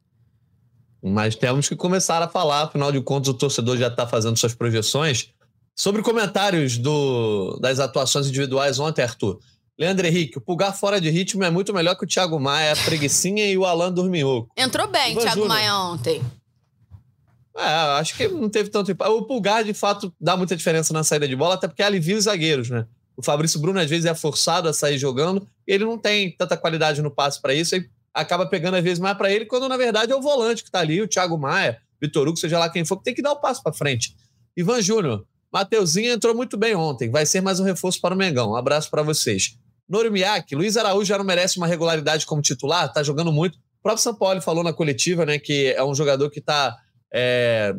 [1.03, 4.55] Mas temos que começar a falar, afinal de contas, o torcedor já está fazendo suas
[4.55, 5.31] projeções.
[5.75, 9.41] Sobre comentários do, das atuações individuais ontem, Arthur.
[9.79, 12.77] Leandro Henrique, o pulgar fora de ritmo é muito melhor que o Thiago Maia, a
[12.77, 14.51] Preguiçinha e o Alan Dorminhoco.
[14.55, 15.49] Entrou bem, Ivan Thiago Júnior.
[15.49, 16.23] Maia ontem.
[17.57, 17.63] É,
[17.99, 19.13] acho que não teve tanto impacto.
[19.13, 22.25] O Pulgar, de fato, dá muita diferença na saída de bola, até porque alivia os
[22.25, 22.87] zagueiros, né?
[23.17, 27.03] O Fabrício Bruno, às vezes, é forçado a sair jogando, ele não tem tanta qualidade
[27.03, 30.13] no passe para isso, e acaba pegando, às vezes, mais para ele, quando na verdade
[30.13, 32.97] é o volante que tá ali, o Thiago Maia, Vitor Hugo, seja lá quem for,
[32.97, 34.17] que tem que dar o passo para frente.
[34.57, 38.53] Ivan Júnior, Mateuzinho entrou muito bem ontem, vai ser mais um reforço para o Mengão.
[38.53, 39.57] Um abraço para vocês.
[39.89, 43.57] Normiak, Luiz Araújo já não merece uma regularidade como titular, tá jogando muito.
[43.57, 46.77] O próprio São Paulo falou na coletiva, né, que é um jogador que tá
[47.13, 47.75] é,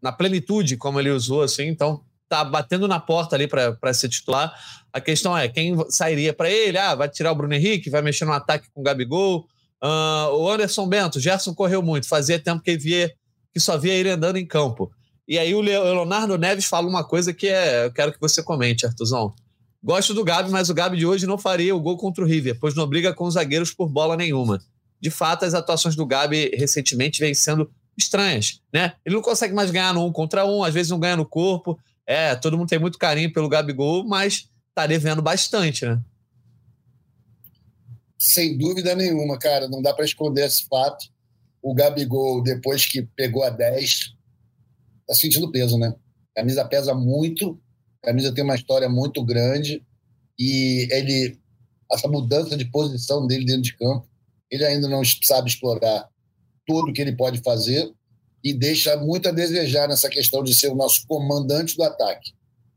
[0.00, 4.52] na plenitude, como ele usou, assim, então tá batendo na porta ali para ser titular.
[4.92, 6.78] A questão é quem sairia para ele?
[6.78, 9.46] Ah, vai tirar o Bruno Henrique, vai mexer no ataque com o Gabigol.
[9.82, 13.12] Uh, o Anderson Bento, Gerson correu muito, fazia tempo que, via,
[13.52, 14.90] que só via ele andando em campo.
[15.28, 18.86] E aí o Leonardo Neves fala uma coisa que é, eu quero que você comente,
[18.86, 19.34] Artuzão.
[19.82, 22.58] Gosto do Gabi, mas o Gabi de hoje não faria o gol contra o River,
[22.60, 24.60] pois não briga com os zagueiros por bola nenhuma.
[25.00, 28.94] De fato, as atuações do Gabi recentemente vêm sendo estranhas, né?
[29.04, 31.78] Ele não consegue mais ganhar no um contra um, às vezes não ganha no corpo.
[32.06, 36.00] É, todo mundo tem muito carinho pelo Gabigol, mas tá devendo bastante, né?
[38.18, 41.06] Sem dúvida nenhuma, cara, não dá para esconder esse fato.
[41.62, 44.14] O Gabigol, depois que pegou a 10,
[45.06, 45.94] tá sentindo peso, né?
[46.34, 47.60] A camisa pesa muito,
[48.02, 49.82] a camisa tem uma história muito grande
[50.38, 51.38] e ele
[51.90, 54.08] essa mudança de posição dele dentro de campo,
[54.50, 56.08] ele ainda não sabe explorar
[56.66, 57.90] tudo que ele pode fazer
[58.42, 62.32] e deixa muito a desejar nessa questão de ser o nosso comandante do ataque.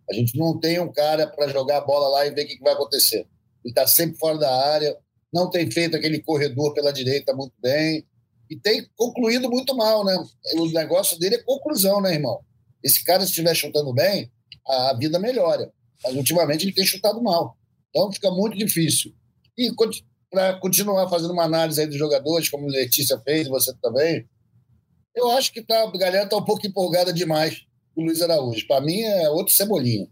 [0.10, 2.60] A gente não tem um cara para jogar a bola lá e ver o que
[2.60, 3.28] vai acontecer.
[3.64, 4.98] Ele está sempre fora da área,
[5.32, 8.06] não tem feito aquele corredor pela direita muito bem
[8.50, 10.18] e tem concluído muito mal, né?
[10.56, 12.40] O negócio dele é conclusão, né, irmão?
[12.84, 14.32] Esse cara, se estiver chutando bem,
[14.66, 15.72] a vida melhora.
[16.04, 17.56] Mas ultimamente ele tem chutado mal.
[17.90, 19.14] Então fica muito difícil.
[19.58, 19.72] E
[20.30, 24.28] para continuar fazendo uma análise aí dos jogadores, como a Letícia fez, você também,
[25.16, 27.66] eu acho que tá, a galera está um pouco empolgada demais
[27.96, 28.68] com o Luiz Araújo.
[28.68, 30.08] Para mim é outro cebolinha.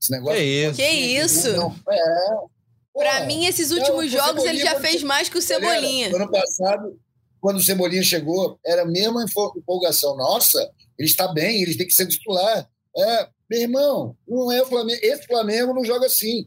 [0.00, 0.38] Esse negócio.
[0.38, 0.76] Que isso?
[0.76, 1.56] Que isso?
[1.56, 2.52] Não, é.
[2.94, 6.14] Para mim, esses últimos é, jogos ele já fez mais que o Cebolinha.
[6.14, 6.98] Ano passado,
[7.40, 9.24] quando o Cebolinha chegou, era a mesma
[9.56, 10.16] empolgação.
[10.16, 12.68] Nossa, ele está bem, ele tem que ser titular.
[12.94, 15.00] É, meu irmão, não é o Flamengo.
[15.02, 16.46] Esse Flamengo não joga assim.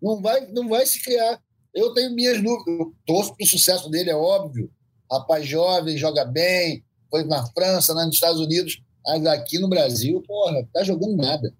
[0.00, 1.40] Não vai, não vai se criar.
[1.74, 2.78] Eu tenho minhas dúvidas.
[2.78, 4.70] Eu torço para o sucesso dele, é óbvio.
[5.10, 8.82] Rapaz jovem, joga bem, foi na França, nos Estados Unidos.
[9.04, 11.52] Mas aqui no Brasil, porra, tá jogando nada.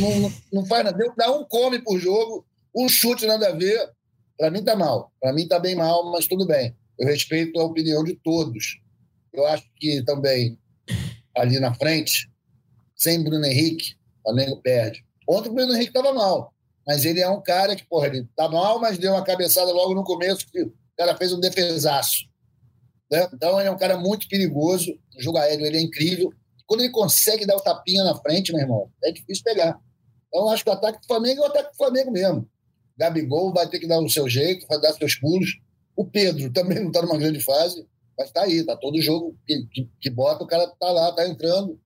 [0.00, 1.14] Não, não, não faz nada.
[1.16, 3.90] Dá um come por jogo, um chute nada a ver.
[4.38, 5.12] Para mim tá mal.
[5.20, 6.74] Para mim tá bem mal, mas tudo bem.
[6.98, 8.80] Eu respeito a opinião de todos.
[9.32, 10.58] Eu acho que também
[11.36, 12.30] ali na frente,
[12.94, 15.04] sem Bruno Henrique, o Flamengo perde.
[15.28, 16.54] Ontem o Bruno Henrique estava mal,
[16.86, 19.94] mas ele é um cara que, porra, ele tá mal, mas deu uma cabeçada logo
[19.94, 22.26] no começo que o cara fez um defesaço.
[23.10, 23.28] Né?
[23.32, 26.32] Então ele é um cara muito perigoso, o jogo aéreo ele é incrível.
[26.66, 29.80] Quando ele consegue dar o tapinha na frente, meu irmão, é difícil pegar.
[30.28, 32.48] Então acho que o ataque do Flamengo é o ataque do Flamengo mesmo.
[32.96, 35.58] Gabigol vai ter que dar o seu jeito, vai dar seus pulos.
[35.94, 37.86] O Pedro também não está numa grande fase,
[38.18, 41.28] mas está aí, está todo jogo que, que, que, bota, o cara está lá, está
[41.28, 41.78] entrando.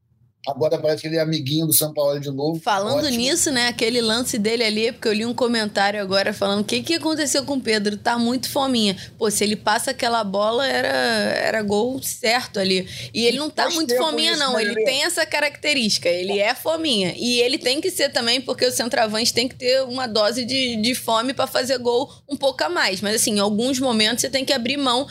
[0.49, 2.59] Agora parece que ele é amiguinho do São Paulo de novo.
[2.61, 3.19] Falando Ótimo.
[3.19, 3.69] nisso, né?
[3.69, 7.45] Aquele lance dele ali, porque eu li um comentário agora falando o que, que aconteceu
[7.45, 7.99] com o Pedro.
[7.99, 8.97] Tá muito fominha.
[9.19, 12.89] Pô, se ele passa aquela bola, era, era gol certo ali.
[13.13, 14.59] E ele não tá Faz muito fominha, isso, não.
[14.59, 16.09] Ele, ele tem essa característica.
[16.09, 17.15] Ele é fominha.
[17.19, 20.77] E ele tem que ser também, porque o centroavante tem que ter uma dose de,
[20.77, 23.03] de fome para fazer gol um pouco a mais.
[23.03, 25.07] Mas assim, em alguns momentos você tem que abrir mão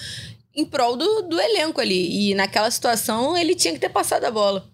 [0.55, 2.31] em prol do, do elenco ali.
[2.31, 4.67] E naquela situação ele tinha que ter passado a bola.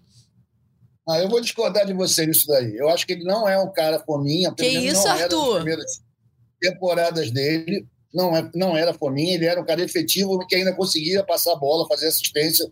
[1.08, 2.76] Ah, eu vou discordar de você nisso daí.
[2.76, 4.52] Eu acho que ele não é um cara fominha.
[4.52, 5.46] Que isso, Arthur?
[5.46, 6.02] Nas primeiras
[6.60, 11.22] temporadas dele, não, é, não era fominha, ele era um cara efetivo que ainda conseguia
[11.22, 12.68] passar a bola, fazer assistência.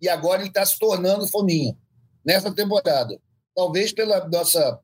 [0.00, 1.76] E agora ele está se tornando fominha
[2.24, 3.16] nessa temporada.
[3.54, 4.80] Talvez pela nossa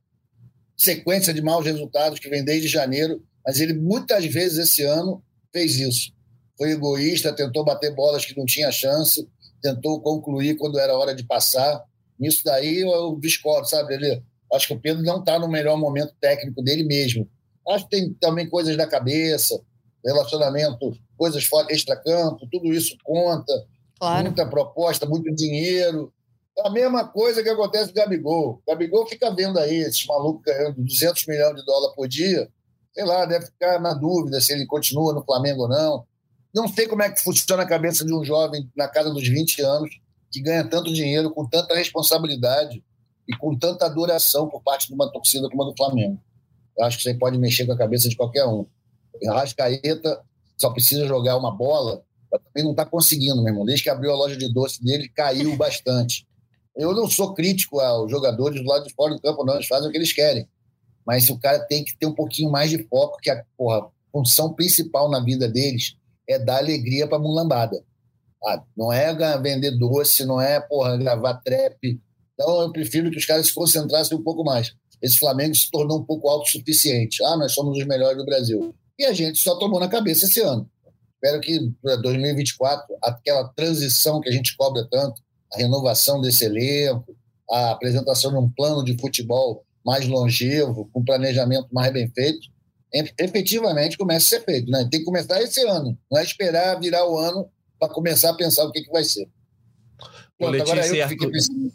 [0.77, 5.77] sequência de maus resultados que vem desde janeiro, mas ele muitas vezes esse ano fez
[5.77, 6.12] isso.
[6.57, 9.29] Foi egoísta, tentou bater bolas que não tinha chance,
[9.61, 11.83] tentou concluir quando era hora de passar
[12.18, 14.22] Nisso daí eu discordo, sabe, ele
[14.53, 17.29] Acho que o Pedro não está no melhor momento técnico dele mesmo.
[17.68, 19.59] Acho que tem também coisas da cabeça,
[20.05, 23.53] relacionamento, coisas fora, extra-campo, tudo isso conta.
[23.98, 24.25] Claro.
[24.25, 26.12] Muita proposta, muito dinheiro.
[26.61, 28.51] A mesma coisa que acontece com o Gabigol.
[28.51, 32.48] O Gabigol fica vendo aí esses malucos ganhando 200 milhões de dólares por dia.
[32.92, 36.05] Sei lá, deve ficar na dúvida se ele continua no Flamengo ou não.
[36.55, 39.62] Não sei como é que funciona a cabeça de um jovem na casa dos 20
[39.62, 39.90] anos
[40.33, 42.83] que ganha tanto dinheiro, com tanta responsabilidade
[43.29, 46.18] e com tanta adoração por parte de uma torcida como a do Flamengo.
[46.77, 48.66] Eu acho que aí pode mexer com a cabeça de qualquer um.
[49.23, 50.21] O Arrascaeta
[50.57, 53.64] só precisa jogar uma bola, também não está conseguindo, meu irmão.
[53.64, 56.27] Desde que abriu a loja de doce dele, caiu bastante.
[56.75, 59.55] Eu não sou crítico aos jogadores do lado de fora do campo, não.
[59.55, 60.49] Eles fazem o que eles querem.
[61.07, 64.55] Mas o cara tem que ter um pouquinho mais de foco, que a porra, função
[64.55, 67.85] principal na vida deles é dar alegria para a mulambada.
[68.76, 72.00] Não é vender doce, não é porra, gravar trap.
[72.35, 74.74] Então eu prefiro que os caras se concentrassem um pouco mais.
[75.00, 77.22] Esse Flamengo se tornou um pouco autossuficiente.
[77.24, 78.74] Ah, nós somos os melhores do Brasil.
[78.98, 80.68] E a gente só tomou na cabeça esse ano.
[81.14, 87.16] Espero que para 2024, aquela transição que a gente cobra tanto, a renovação desse elenco,
[87.50, 92.48] a apresentação de um plano de futebol mais longevo, com planejamento mais bem feito,
[93.18, 94.70] efetivamente comece a ser feito.
[94.70, 94.87] Né?
[94.90, 97.48] Tem que começar esse ano, não é esperar virar o ano
[97.83, 99.29] para começar a pensar o que, que vai ser.
[100.38, 101.73] Pronto, agora eu fiquei pensando.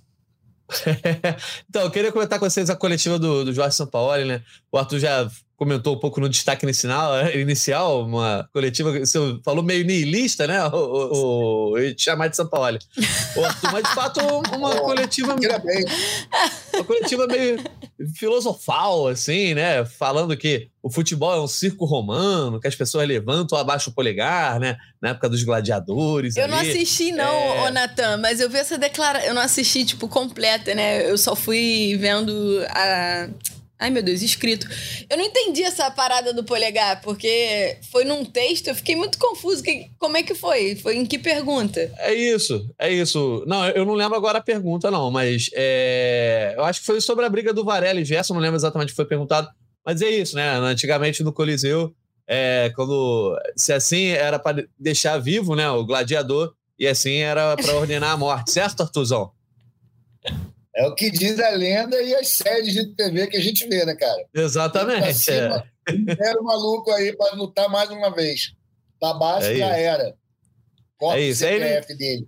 [1.70, 4.42] então, eu queria comentar com vocês a coletiva do, do Jorge Sampaoli, né?
[4.72, 9.84] O Arthur já comentou um pouco no destaque inicial, inicial uma coletiva, você falou meio
[9.84, 10.64] niilista, né?
[10.68, 12.78] O, o, o chamar de São Paulo.
[13.36, 14.20] O Arthur, mas de fato
[14.56, 15.36] uma coletiva.
[16.74, 17.60] Uma coletiva meio
[18.16, 19.84] filosofal, assim, né?
[19.84, 24.60] Falando que o futebol é um circo romano, que as pessoas levantam abaixo o polegar,
[24.60, 24.78] né?
[25.02, 26.38] Na época dos gladiadores.
[26.38, 26.52] Eu ali.
[26.52, 27.68] não assisti, não, é...
[27.68, 29.28] ô Natan, mas eu vi essa declaração.
[29.28, 31.10] Eu não assisti, tipo, completa, né?
[31.10, 33.28] Eu só fui vendo a
[33.80, 34.68] Ai, meu Deus, escrito.
[35.08, 39.62] Eu não entendi essa parada do polegar, porque foi num texto, eu fiquei muito confuso.
[39.62, 40.76] Que, como é que foi?
[40.76, 41.92] Foi em que pergunta?
[42.00, 43.44] É isso, é isso.
[43.46, 47.24] Não, eu não lembro agora a pergunta, não, mas é, eu acho que foi sobre
[47.26, 49.48] a briga do Varela e Gerson, não lembro exatamente o que foi perguntado,
[49.86, 50.50] mas é isso, né?
[50.58, 51.94] Antigamente no Coliseu,
[52.28, 57.76] é, quando se assim era para deixar vivo, né, o gladiador e assim era para
[57.76, 59.32] ordenar a morte, certo, Artuzão?
[60.78, 63.84] É o que diz a lenda e as séries de TV que a gente vê,
[63.84, 64.24] né, cara?
[64.32, 65.16] Exatamente.
[65.16, 66.28] Cima, é.
[66.30, 68.54] Era o maluco aí para lutar mais uma vez.
[69.00, 70.14] Tá baixo é já era.
[70.98, 71.44] Corta é isso.
[71.44, 72.28] o CPF ele, dele.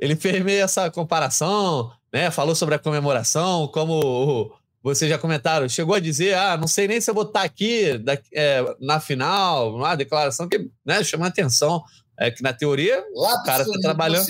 [0.00, 2.32] Ele fez meio essa comparação, né?
[2.32, 4.52] Falou sobre a comemoração, como
[4.82, 8.02] vocês já comentaram, chegou a dizer, ah, não sei nem se eu vou estar aqui
[8.34, 11.82] é, na final, uma declaração que né, chama atenção,
[12.18, 14.26] é que na teoria Lá o cara está trabalhando.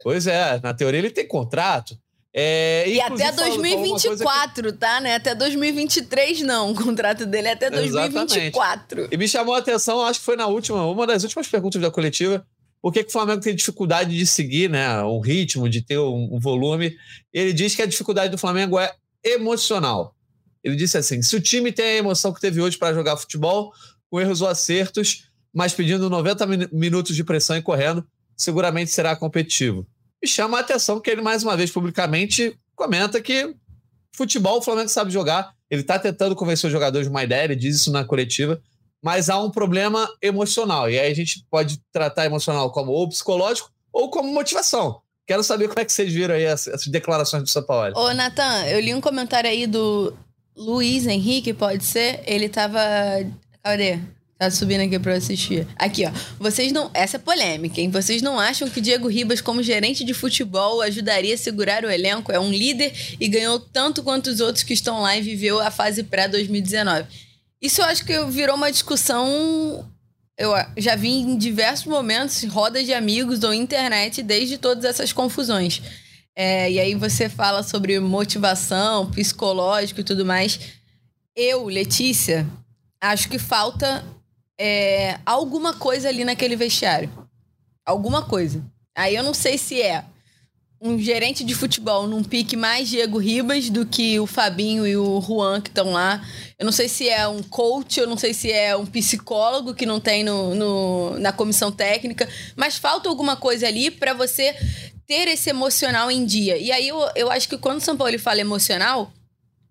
[0.00, 1.98] Pois é, na teoria ele tem contrato.
[2.34, 4.78] É, e até 2024, que...
[4.78, 5.00] tá?
[5.00, 5.14] Né?
[5.14, 6.72] Até 2023 não.
[6.72, 9.00] O contrato dele é até 2024.
[9.00, 9.14] Exatamente.
[9.14, 11.90] E me chamou a atenção, acho que foi na última, uma das últimas perguntas da
[11.90, 12.46] coletiva,
[12.80, 16.28] por que, que o Flamengo tem dificuldade de seguir né, um ritmo, de ter um,
[16.32, 16.96] um volume.
[17.32, 20.14] Ele diz que a dificuldade do Flamengo é emocional.
[20.62, 23.72] Ele disse assim: se o time tem a emoção que teve hoje para jogar futebol,
[24.10, 29.86] com erros ou acertos, mas pedindo 90 minutos de pressão e correndo, seguramente será competitivo.
[30.22, 33.54] E chama a atenção que ele, mais uma vez, publicamente, comenta que
[34.12, 35.52] futebol o Flamengo sabe jogar.
[35.70, 38.60] Ele está tentando convencer os jogadores de uma ideia, ele diz isso na coletiva,
[39.02, 40.90] mas há um problema emocional.
[40.90, 45.00] E aí a gente pode tratar emocional como ou psicológico ou como motivação.
[45.26, 47.92] Quero saber como é que vocês viram aí essas declarações do São Paulo.
[47.96, 50.16] Ô, Natan, eu li um comentário aí do
[50.56, 52.22] Luiz Henrique, pode ser?
[52.26, 52.80] Ele tava.
[53.62, 54.00] Cadê?
[54.38, 55.66] Tá subindo aqui pra eu assistir.
[55.76, 56.12] Aqui, ó.
[56.38, 56.90] Vocês não.
[56.94, 57.90] Essa é polêmica, hein?
[57.90, 62.30] Vocês não acham que Diego Ribas, como gerente de futebol, ajudaria a segurar o elenco?
[62.30, 65.72] É um líder e ganhou tanto quanto os outros que estão lá e viveu a
[65.72, 67.06] fase pré-2019.
[67.60, 69.84] Isso eu acho que virou uma discussão
[70.38, 75.82] eu já vi em diversos momentos, rodas de amigos ou internet, desde todas essas confusões.
[76.36, 80.60] É, e aí você fala sobre motivação, psicológico e tudo mais.
[81.34, 82.46] Eu, Letícia,
[83.00, 84.04] acho que falta
[84.58, 87.10] é, alguma coisa ali naquele vestiário.
[87.86, 88.62] Alguma coisa.
[88.94, 90.04] Aí eu não sei se é
[90.80, 95.20] um gerente de futebol num pique mais Diego Ribas do que o Fabinho e o
[95.20, 96.24] Juan que estão lá.
[96.58, 99.86] Eu não sei se é um coach, eu não sei se é um psicólogo que
[99.86, 104.54] não tem no, no na comissão técnica, mas falta alguma coisa ali para você
[105.06, 106.56] ter esse emocional em dia.
[106.56, 109.12] E aí eu, eu acho que quando o São Paulo fala emocional,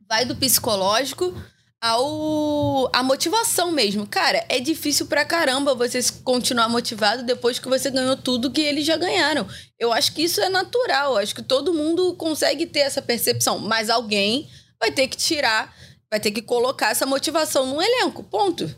[0.09, 1.33] vai do psicológico
[1.81, 4.07] ao a motivação mesmo.
[4.07, 8.85] Cara, é difícil pra caramba você continuar motivado depois que você ganhou tudo que eles
[8.85, 9.47] já ganharam.
[9.79, 13.89] Eu acho que isso é natural, acho que todo mundo consegue ter essa percepção, mas
[13.89, 15.73] alguém vai ter que tirar,
[16.09, 18.73] vai ter que colocar essa motivação no elenco, ponto.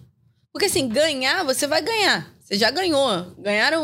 [0.52, 2.34] Porque assim, ganhar, você vai ganhar.
[2.42, 3.36] Você já ganhou.
[3.38, 3.84] Ganharam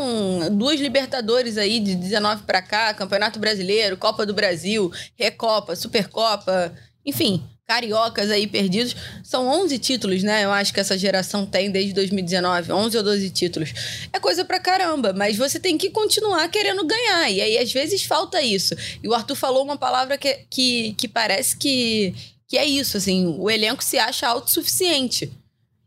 [0.50, 6.74] duas Libertadores aí de 19 para cá, Campeonato Brasileiro, Copa do Brasil, Recopa, Supercopa,
[7.04, 8.94] enfim cariocas aí perdidos.
[9.22, 10.44] São 11 títulos, né?
[10.44, 13.72] Eu acho que essa geração tem desde 2019, 11 ou 12 títulos.
[14.12, 17.30] É coisa pra caramba, mas você tem que continuar querendo ganhar.
[17.30, 18.74] E aí, às vezes, falta isso.
[19.02, 22.14] E o Arthur falou uma palavra que, que, que parece que,
[22.46, 25.30] que é isso, assim, o elenco se acha autossuficiente.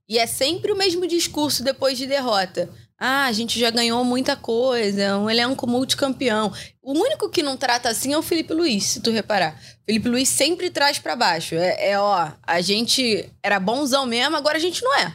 [0.08, 2.70] E é sempre o mesmo discurso depois de derrota.
[3.00, 6.52] Ah, a gente já ganhou muita coisa, um elenco multicampeão.
[6.82, 9.58] O único que não trata assim é o Felipe Luiz, se tu reparar.
[9.86, 11.56] Felipe Luiz sempre traz para baixo.
[11.56, 15.14] É, é, ó, a gente era bonzão mesmo, agora a gente não é.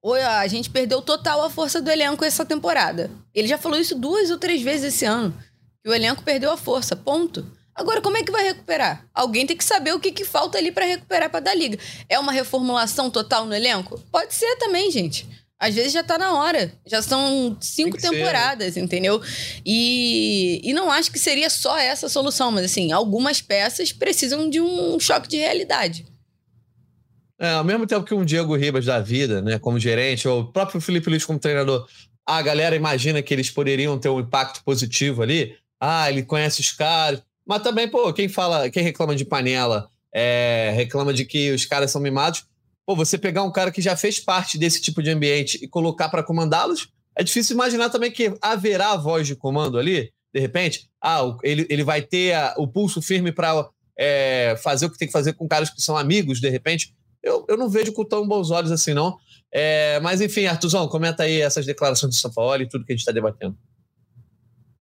[0.00, 3.10] Ou a gente perdeu total a força do elenco essa temporada.
[3.34, 5.36] Ele já falou isso duas ou três vezes esse ano.
[5.82, 7.44] Que o elenco perdeu a força, ponto.
[7.74, 9.06] Agora, como é que vai recuperar?
[9.12, 11.78] Alguém tem que saber o que, que falta ali para recuperar para dar liga.
[12.08, 13.98] É uma reformulação total no elenco?
[14.10, 15.26] Pode ser também, gente.
[15.62, 16.72] Às vezes já tá na hora.
[16.84, 19.22] Já são cinco temporadas, ser, entendeu?
[19.64, 24.60] E, e não acho que seria só essa solução, mas assim, algumas peças precisam de
[24.60, 26.04] um choque de realidade.
[27.38, 30.52] É, ao mesmo tempo que um Diego Ribas da vida, né, como gerente, ou o
[30.52, 31.86] próprio Felipe Luiz como treinador,
[32.26, 35.54] a galera imagina que eles poderiam ter um impacto positivo ali.
[35.80, 37.22] Ah, ele conhece os caras.
[37.46, 41.92] Mas também, pô, quem fala, quem reclama de panela, é, reclama de que os caras
[41.92, 42.44] são mimados
[42.86, 46.08] Pô, você pegar um cara que já fez parte desse tipo de ambiente e colocar
[46.08, 50.90] para comandá-los, é difícil imaginar também que haverá a voz de comando ali, de repente.
[51.00, 53.68] Ah, ele, ele vai ter a, o pulso firme para
[53.98, 56.94] é, fazer o que tem que fazer com caras que são amigos, de repente.
[57.22, 59.16] Eu, eu não vejo com tão bons olhos assim, não.
[59.52, 62.94] É, mas, enfim, Artuzão, comenta aí essas declarações do São Paulo e tudo que a
[62.94, 63.56] gente está debatendo.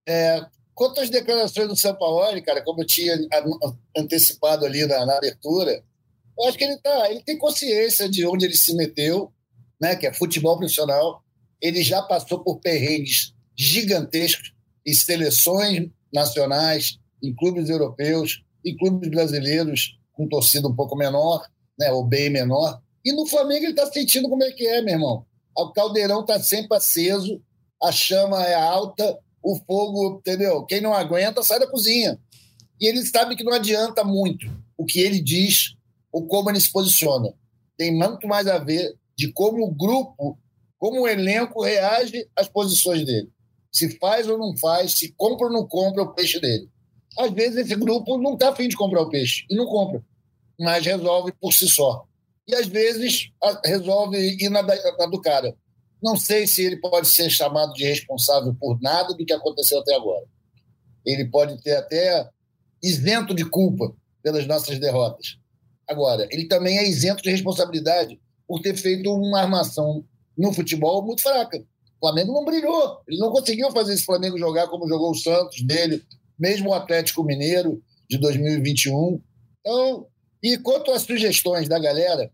[0.08, 0.44] É,
[0.74, 3.14] quanto às declarações do São Paulo, cara, como eu tinha
[3.96, 5.84] antecipado ali na, na abertura,
[6.38, 9.32] eu acho que ele, tá, ele tem consciência de onde ele se meteu,
[9.80, 11.24] né, que é futebol profissional.
[11.62, 14.54] Ele já passou por perrengues gigantescos
[14.86, 21.46] em seleções nacionais, em clubes europeus, em clubes brasileiros com torcida um pouco menor,
[21.78, 22.82] né, ou bem menor.
[23.04, 25.26] E no Flamengo ele está sentindo como é que é, meu irmão.
[25.58, 27.42] O caldeirão está sempre aceso,
[27.82, 30.64] a chama é alta, o fogo, entendeu?
[30.66, 32.20] Quem não aguenta sai da cozinha.
[32.80, 35.76] E ele sabe que não adianta muito o que ele diz
[36.12, 37.34] ou como ele se posiciona.
[37.78, 40.38] Tem muito mais a ver de como o grupo,
[40.78, 43.30] como o elenco reage às posições dele.
[43.72, 46.70] Se faz ou não faz, se compra ou não compra o peixe dele.
[47.18, 50.04] Às vezes esse grupo não está afim de comprar o peixe e não compra,
[50.60, 52.06] mas resolve por si só.
[52.48, 53.32] E às vezes
[53.64, 55.56] resolve ir na, na do cara.
[56.02, 59.94] Não sei se ele pode ser chamado de responsável por nada do que aconteceu até
[59.94, 60.26] agora.
[61.06, 62.28] Ele pode ter até
[62.82, 63.94] isento de culpa
[64.24, 65.38] pelas nossas derrotas.
[65.92, 68.18] Agora, ele também é isento de responsabilidade
[68.48, 70.06] por ter feito uma armação
[70.38, 71.58] no futebol muito fraca.
[71.58, 73.02] O Flamengo não brilhou.
[73.06, 76.02] Ele não conseguiu fazer esse Flamengo jogar como jogou o Santos dele,
[76.40, 79.22] mesmo o Atlético Mineiro de 2021.
[79.60, 80.08] Então,
[80.42, 82.32] e quanto às sugestões da galera,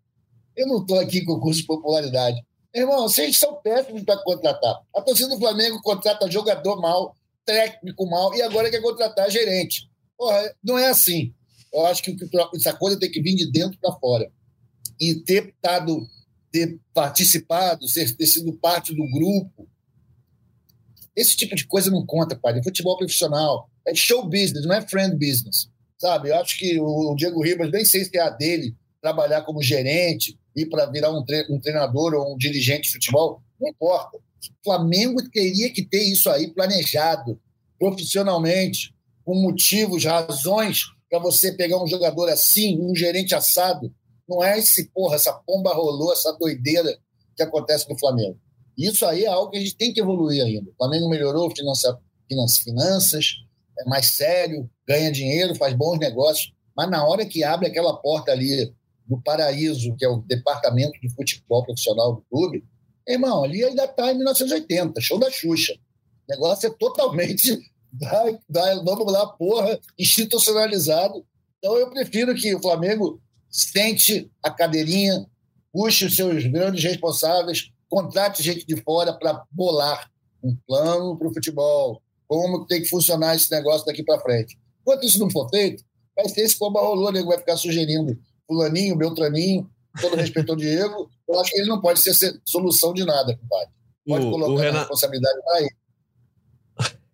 [0.55, 2.37] eu não estou aqui com curso de popularidade.
[2.75, 4.79] Irmão, vocês são péssimos para contratar.
[4.95, 9.89] A torcida do Flamengo contrata jogador mal, técnico mal, e agora quer contratar gerente.
[10.15, 11.33] Porra, não é assim.
[11.77, 12.17] Eu acho que
[12.55, 14.31] essa coisa tem que vir de dentro para fora.
[14.99, 16.07] E ter estado,
[16.51, 19.69] ter participado, ter sido parte do grupo,
[21.15, 22.57] esse tipo de coisa não conta, pai.
[22.57, 23.69] É futebol profissional.
[23.85, 25.69] É show business, não é friend business.
[25.99, 26.29] Sabe?
[26.29, 30.35] Eu acho que o Diego Ribas, nem sei se é a dele trabalhar como gerente,
[30.55, 33.43] ir para virar um, tre um treinador ou um dirigente de futebol.
[33.61, 34.17] Não importa.
[34.17, 37.39] O Flamengo teria que ter isso aí planejado,
[37.77, 43.93] profissionalmente, com motivos, razões para você pegar um jogador assim, um gerente assado.
[44.27, 46.97] Não é esse porra, essa pomba rolou, essa doideira
[47.35, 48.37] que acontece no Flamengo.
[48.77, 50.69] Isso aí é algo que a gente tem que evoluir ainda.
[50.69, 51.95] O Flamengo melhorou finanças,
[52.63, 53.35] finanças,
[53.79, 58.31] é mais sério, ganha dinheiro, faz bons negócios, mas na hora que abre aquela porta
[58.31, 58.73] ali
[59.05, 62.63] do paraíso, que é o departamento de futebol profissional do clube,
[63.07, 65.73] irmão, ali ainda está em 1980, show da Xuxa.
[65.73, 67.57] O negócio é totalmente,
[67.91, 71.25] da, da, vamos lá, porra, institucionalizado.
[71.57, 75.25] Então eu prefiro que o Flamengo sente a cadeirinha,
[75.71, 80.09] puxe os seus grandes responsáveis, contrate gente de fora para bolar
[80.43, 84.57] um plano para o futebol, como tem que funcionar esse negócio daqui para frente.
[84.81, 85.83] Enquanto isso não for feito,
[86.15, 88.17] vai ser esse pomba rolou, nego vai ficar sugerindo
[88.47, 89.69] fulaninho, beltraninho,
[89.99, 93.73] todo respeito ao Diego, eu acho que ele não pode ser solução de nada, compadre.
[94.07, 94.77] Pode o, colocar o Renato...
[94.77, 95.75] a responsabilidade para ele.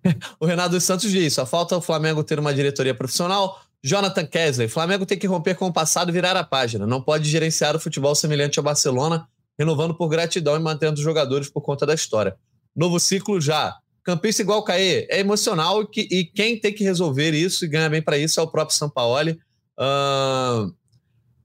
[0.39, 3.61] o Renato dos Santos diz: só falta o Flamengo ter uma diretoria profissional.
[3.83, 6.87] Jonathan Kesley, Flamengo tem que romper com o passado e virar a página.
[6.87, 9.27] Não pode gerenciar o futebol semelhante ao Barcelona,
[9.59, 12.37] renovando por gratidão e mantendo os jogadores por conta da história.
[12.75, 13.75] Novo ciclo já.
[14.01, 17.89] Campista igual Caê é emocional e, que, e quem tem que resolver isso e ganha
[17.89, 19.39] bem para isso é o próprio Sampaoli.
[19.77, 20.73] Uh,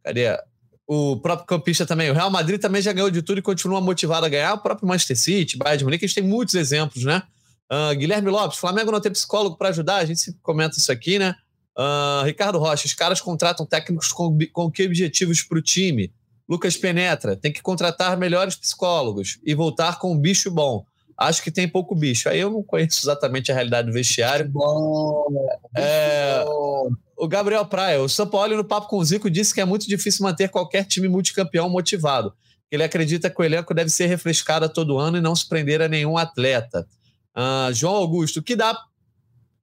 [0.02, 0.36] cadê?
[0.86, 2.11] O próprio campista também.
[2.11, 4.54] O Real Madrid também já ganhou de tudo e continua motivado a ganhar.
[4.54, 7.22] O próprio Manchester City, Bayern de Munique, a gente tem muitos exemplos, né?
[7.70, 11.18] Uh, Guilherme Lopes, Flamengo não tem psicólogo para ajudar, a gente sempre comenta isso aqui,
[11.18, 11.34] né?
[11.76, 16.12] Uh, Ricardo Rocha, os caras contratam técnicos com, com que objetivos para o time?
[16.48, 20.84] Lucas Penetra, tem que contratar melhores psicólogos e voltar com um bicho bom
[21.18, 22.28] acho que tem pouco bicho.
[22.28, 24.48] Aí eu não conheço exatamente a realidade do vestiário.
[24.48, 25.26] Bom,
[25.76, 26.44] é,
[27.16, 29.88] o Gabriel Praia, o São Paulo no papo com o Zico disse que é muito
[29.88, 32.32] difícil manter qualquer time multicampeão motivado.
[32.70, 35.82] Ele acredita que o elenco deve ser refrescado a todo ano e não se prender
[35.82, 36.86] a nenhum atleta.
[37.36, 38.76] Uh, João Augusto, o que dá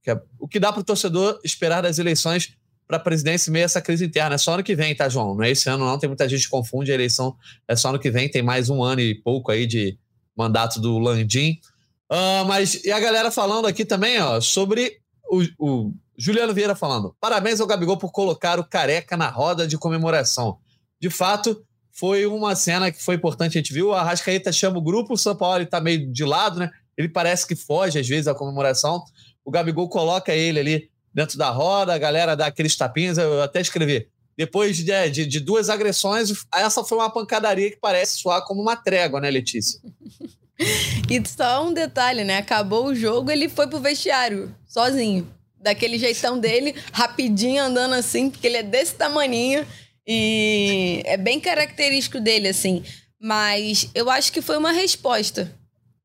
[0.07, 2.55] é, o que dá para o torcedor esperar das eleições
[2.87, 4.35] para a presidência meio essa crise interna?
[4.35, 5.35] É só ano que vem, tá, João?
[5.35, 5.97] Não é esse ano, não.
[5.97, 7.35] Tem muita gente que confunde a eleição.
[7.67, 9.97] É só ano que vem, tem mais um ano e pouco aí de,
[10.35, 11.59] mandato do Landim.
[12.11, 14.99] Uh, mas e a galera falando aqui também, ó, sobre
[15.29, 19.77] o, o, Juliano Vieira falando: parabéns ao Gabigol por colocar o careca na roda de
[19.77, 20.59] comemoração.
[20.99, 23.57] De fato, foi uma cena que foi importante.
[23.57, 26.59] A gente viu, a Rascaeta chama o grupo, o São Paulo está meio de lado,
[26.59, 26.69] né?
[26.97, 29.03] Ele parece que foge às vezes da comemoração.
[29.43, 33.17] O Gabigol coloca ele ali dentro da roda, a galera dá aqueles tapinhos.
[33.17, 34.07] Eu até escrevi.
[34.37, 38.75] Depois de, de, de duas agressões, essa foi uma pancadaria que parece soar como uma
[38.75, 39.79] trégua, né, Letícia?
[41.09, 42.37] E só um detalhe, né?
[42.37, 45.27] Acabou o jogo, ele foi pro vestiário, sozinho.
[45.59, 49.67] Daquele jeitão dele, rapidinho andando assim, porque ele é desse tamaninho.
[50.07, 52.83] E é bem característico dele, assim.
[53.19, 55.53] Mas eu acho que foi uma resposta.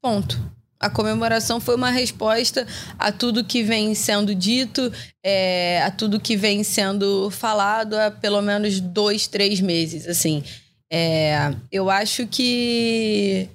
[0.02, 0.36] Ponto.
[0.80, 2.66] A comemoração foi uma resposta
[2.98, 4.90] a tudo que vem sendo dito,
[5.22, 10.08] é, a tudo que vem sendo falado há pelo menos dois, três meses.
[10.08, 10.42] Assim,
[10.90, 13.46] é, eu acho que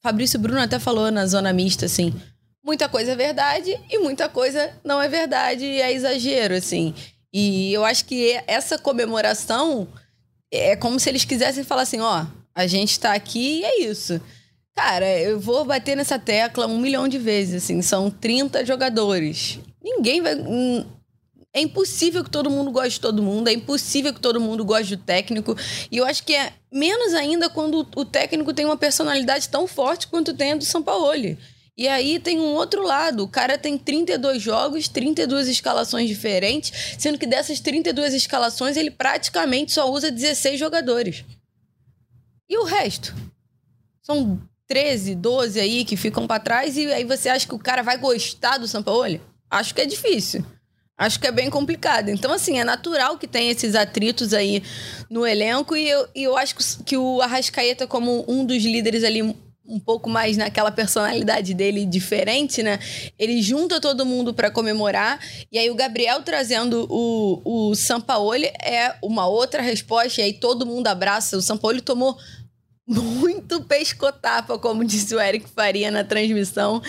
[0.00, 2.14] Fabrício Bruno até falou na zona mista assim,
[2.64, 6.94] muita coisa é verdade e muita coisa não é verdade e é exagero assim.
[7.32, 9.88] E eu acho que essa comemoração
[10.52, 14.20] é como se eles quisessem falar assim: ó, a gente tá aqui e é isso.
[14.76, 19.58] Cara, eu vou bater nessa tecla um milhão de vezes, assim, são 30 jogadores.
[19.82, 20.34] Ninguém vai.
[20.34, 20.84] Hum,
[21.52, 24.96] é impossível que todo mundo goste de todo mundo, é impossível que todo mundo goste
[24.96, 25.56] do técnico.
[25.90, 30.06] E eu acho que é menos ainda quando o técnico tem uma personalidade tão forte
[30.06, 31.36] quanto tem a do São Paulo.
[31.76, 33.24] E aí tem um outro lado.
[33.24, 39.72] O cara tem 32 jogos, 32 escalações diferentes, sendo que dessas 32 escalações ele praticamente
[39.72, 41.24] só usa 16 jogadores.
[42.48, 43.14] E o resto?
[44.02, 44.40] São
[44.70, 47.98] 13, 12 aí que ficam para trás e aí você acha que o cara vai
[47.98, 49.20] gostar do São Paulo?
[49.50, 50.44] Acho que é difícil.
[50.96, 52.08] Acho que é bem complicado.
[52.08, 54.62] Então, assim, é natural que tenha esses atritos aí
[55.10, 56.54] no elenco e eu, e eu acho
[56.84, 62.62] que o Arrascaeta, como um dos líderes ali um pouco mais naquela personalidade dele diferente,
[62.62, 62.78] né?
[63.18, 65.18] Ele junta todo mundo para comemorar.
[65.50, 70.20] E aí o Gabriel trazendo o, o Sampaoli é uma outra resposta.
[70.20, 71.36] E aí todo mundo abraça.
[71.36, 72.16] O Sampaoli tomou
[72.90, 76.82] muito pescotapa, como disse o Eric Faria na transmissão.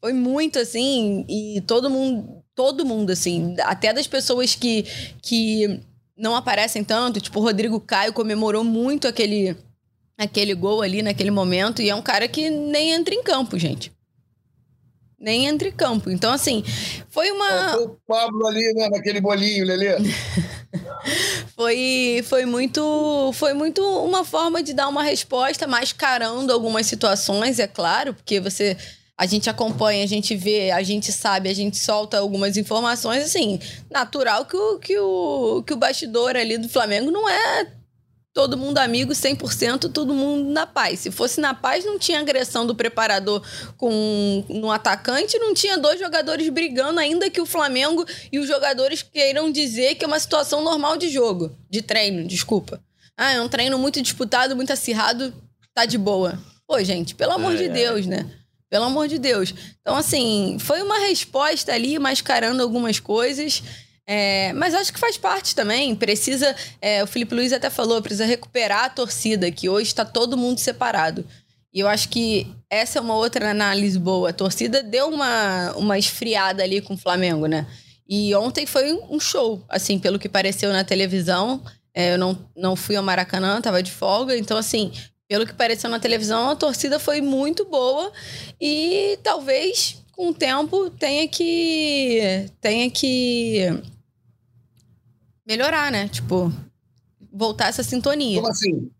[0.00, 4.84] Foi muito assim, e todo mundo, todo mundo, assim, até das pessoas que,
[5.22, 5.80] que
[6.16, 9.56] não aparecem tanto, tipo o Rodrigo Caio comemorou muito aquele
[10.18, 11.82] aquele gol ali naquele momento.
[11.82, 13.92] E é um cara que nem entra em campo, gente.
[15.18, 16.10] Nem entra em campo.
[16.10, 16.62] Então, assim,
[17.08, 17.76] foi uma.
[17.78, 19.96] o Pablo ali, né, naquele bolinho, Lelê.
[21.56, 27.66] foi, foi muito foi muito uma forma de dar uma resposta mascarando algumas situações, é
[27.66, 28.76] claro, porque você
[29.18, 33.58] a gente acompanha, a gente vê, a gente sabe, a gente solta algumas informações, assim,
[33.90, 37.72] natural que o, que o, que o bastidor ali do Flamengo não é
[38.36, 41.00] todo mundo amigo, 100%, todo mundo na paz.
[41.00, 43.42] Se fosse na paz, não tinha agressão do preparador
[43.78, 49.00] com um atacante, não tinha dois jogadores brigando, ainda que o Flamengo e os jogadores
[49.00, 52.78] queiram dizer que é uma situação normal de jogo, de treino, desculpa.
[53.16, 55.32] Ah, é um treino muito disputado, muito acirrado,
[55.72, 56.38] tá de boa.
[56.66, 58.30] Pô, gente, pelo amor é, de Deus, né?
[58.68, 59.54] Pelo amor de Deus.
[59.80, 63.62] Então, assim, foi uma resposta ali, mascarando algumas coisas.
[64.06, 65.94] É, mas acho que faz parte também.
[65.96, 66.54] Precisa.
[66.80, 70.58] É, o Felipe Luiz até falou, precisa recuperar a torcida, que hoje está todo mundo
[70.58, 71.26] separado.
[71.74, 74.30] E eu acho que essa é uma outra análise boa.
[74.30, 77.66] A torcida deu uma, uma esfriada ali com o Flamengo, né?
[78.08, 81.60] E ontem foi um show, assim, pelo que pareceu na televisão.
[81.92, 84.36] É, eu não, não fui ao Maracanã, tava de folga.
[84.38, 84.92] Então, assim,
[85.28, 88.12] pelo que pareceu na televisão, a torcida foi muito boa.
[88.60, 92.48] E talvez, com o tempo, tenha que.
[92.60, 93.82] tenha que
[95.46, 96.08] melhorar, né?
[96.08, 96.52] Tipo,
[97.32, 98.40] voltar essa sintonia.
[98.40, 98.90] Como assim?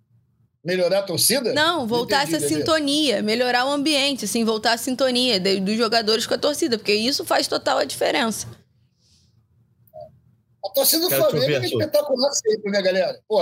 [0.64, 1.52] Melhorar a torcida?
[1.52, 6.34] Não, voltar Entendi, essa sintonia, melhorar o ambiente, assim, voltar a sintonia dos jogadores com
[6.34, 8.48] a torcida, porque isso faz total a diferença.
[10.64, 13.20] A torcida do Quero Flamengo é espetacular sempre, né, galera?
[13.28, 13.40] Pô,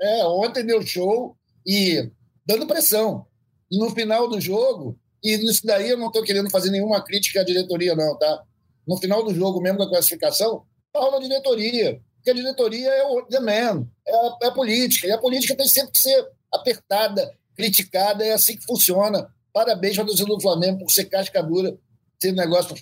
[0.00, 2.10] é, ontem deu show e
[2.44, 3.24] dando pressão.
[3.70, 7.40] E no final do jogo, e nisso daí eu não estou querendo fazer nenhuma crítica
[7.40, 8.42] à diretoria, não, tá?
[8.86, 13.22] No final do jogo, mesmo da classificação, fala a diretoria que a diretoria é o
[13.26, 15.06] the man, é a, é a política.
[15.06, 19.28] E a política tem sempre que ser apertada, criticada, é assim que funciona.
[19.52, 21.76] Parabéns para a torcida do Flamengo por ser casca dura,
[22.20, 22.74] ser negócio.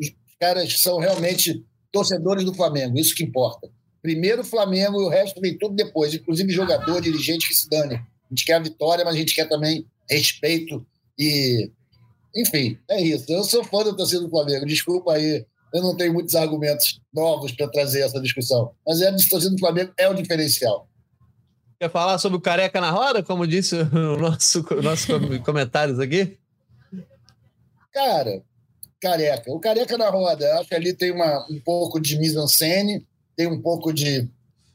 [0.00, 3.70] Os caras são realmente torcedores do Flamengo, isso que importa.
[4.00, 7.94] Primeiro o Flamengo e o resto vem tudo depois, inclusive jogador, dirigente que se dane.
[7.96, 10.84] A gente quer a vitória, mas a gente quer também respeito
[11.18, 11.70] e.
[12.34, 13.24] Enfim, é isso.
[13.32, 14.66] Eu sou fã da torcida do Flamengo.
[14.66, 18.72] Desculpa aí eu não tenho muitos argumentos novos para trazer essa discussão.
[18.86, 20.88] Mas é a distorção do Flamengo é o diferencial.
[21.78, 25.06] Quer falar sobre o careca na roda, como disse o nosso, nossos
[25.44, 26.38] comentários aqui?
[27.92, 28.42] Cara,
[29.00, 29.50] careca.
[29.52, 33.06] O careca na roda, acho que ali tem uma, um pouco de mise-en-scène,
[33.36, 34.28] tem um pouco de,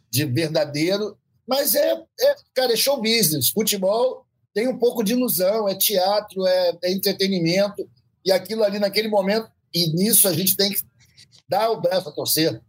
[0.10, 1.18] de verdadeiro,
[1.48, 3.50] mas é, é, cara, é show business.
[3.50, 7.90] Futebol tem um pouco de ilusão, é teatro, é, é entretenimento,
[8.24, 10.82] e aquilo ali naquele momento, e nisso a gente tem que
[11.48, 12.62] dar o braço a torcer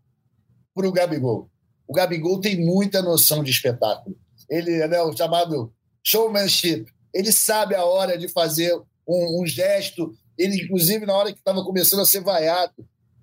[0.75, 1.51] para o Gabigol.
[1.87, 4.17] O Gabigol tem muita noção de espetáculo.
[4.49, 5.73] Ele é né, o chamado
[6.03, 6.87] showmanship.
[7.13, 8.75] Ele sabe a hora de fazer
[9.07, 10.15] um, um gesto.
[10.39, 12.73] Ele, inclusive, na hora que estava começando a ser vaiado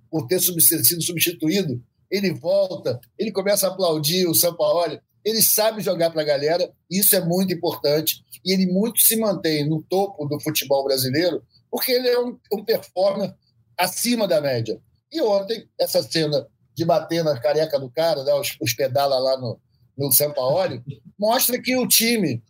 [0.10, 5.00] por ter sido substituído, ele volta, ele começa a aplaudir o Sampaoli.
[5.24, 8.24] Ele sabe jogar para a galera, isso é muito importante.
[8.44, 12.64] E ele muito se mantém no topo do futebol brasileiro, porque ele é um, um
[12.64, 13.36] performer
[13.80, 14.80] acima da média.
[15.12, 19.38] E ontem, essa cena de bater na careca do cara, né, os, os pedala lá
[19.38, 19.60] no,
[19.98, 20.84] no Sampaoli,
[21.18, 22.44] mostra que o time,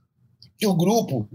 [0.57, 1.30] que o grupo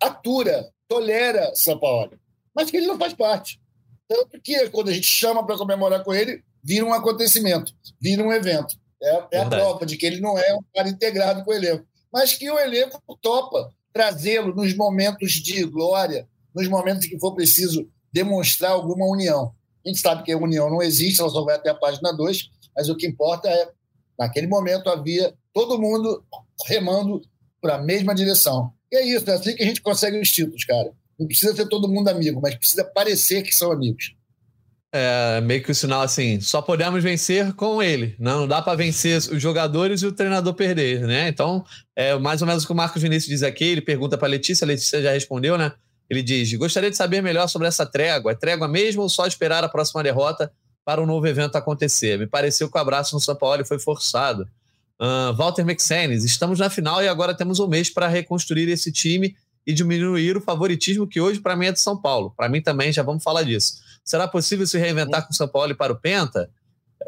[0.00, 2.18] atura, tolera Sampaoli,
[2.54, 3.60] mas que ele não faz parte.
[4.08, 8.32] Tanto que quando a gente chama para comemorar com ele, vira um acontecimento, vira um
[8.32, 8.76] evento.
[9.02, 11.84] É, é a prova de que ele não é um cara integrado com o elenco.
[12.12, 17.34] Mas que o elenco topa trazê-lo nos momentos de glória, nos momentos em que for
[17.34, 19.52] preciso demonstrar alguma união.
[19.84, 22.50] A gente sabe que a união não existe, ela só vai até a página 2,
[22.76, 23.68] mas o que importa é,
[24.18, 26.24] naquele momento havia todo mundo
[26.66, 27.22] remando
[27.60, 28.72] para a mesma direção.
[28.90, 30.92] E é isso, é assim que a gente consegue os títulos, cara.
[31.18, 34.14] Não precisa ser todo mundo amigo, mas precisa parecer que são amigos.
[34.94, 38.14] É meio que o sinal assim, só podemos vencer com ele.
[38.18, 41.28] Não, não dá para vencer os jogadores e o treinador perder, né?
[41.28, 41.64] Então,
[41.96, 43.64] é mais ou menos o que o Marcos Vinícius diz aqui.
[43.64, 45.72] Ele pergunta para Letícia, a Letícia já respondeu, né?
[46.12, 48.32] Ele diz: Gostaria de saber melhor sobre essa trégua.
[48.32, 50.52] É trégua mesmo ou só esperar a próxima derrota
[50.84, 52.18] para o um novo evento acontecer?
[52.18, 54.46] Me pareceu que o abraço no São Paulo foi forçado.
[55.00, 59.34] Uh, Walter Mexenes, estamos na final e agora temos um mês para reconstruir esse time
[59.66, 62.34] e diminuir o favoritismo que hoje para mim é de São Paulo.
[62.36, 63.80] Para mim também, já vamos falar disso.
[64.04, 66.50] Será possível se reinventar com São Paulo e para o Penta?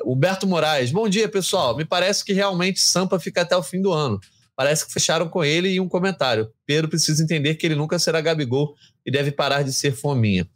[0.03, 1.77] Huberto Moraes, bom dia pessoal.
[1.77, 4.19] Me parece que realmente Sampa fica até o fim do ano.
[4.57, 6.51] Parece que fecharam com ele e um comentário.
[6.67, 8.75] Pedro precisa entender que ele nunca será Gabigol
[9.05, 10.49] e deve parar de ser fominha.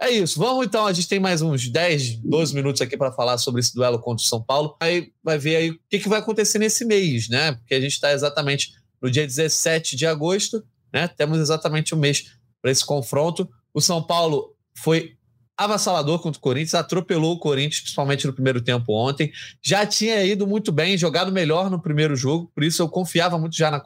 [0.00, 0.38] É isso.
[0.38, 3.74] Vamos então, a gente tem mais uns 10, 12 minutos aqui para falar sobre esse
[3.74, 4.76] duelo contra o São Paulo.
[4.80, 7.52] Aí vai ver aí o que, que vai acontecer nesse mês, né?
[7.52, 11.08] Porque a gente está exatamente no dia 17 de agosto, né?
[11.08, 12.24] Temos exatamente um mês
[12.60, 13.48] para esse confronto.
[13.72, 15.16] O São Paulo foi
[15.56, 19.32] avassalador contra o Corinthians, atropelou o Corinthians, principalmente no primeiro tempo ontem.
[19.62, 23.56] Já tinha ido muito bem, jogado melhor no primeiro jogo, por isso eu confiava muito
[23.56, 23.82] já na,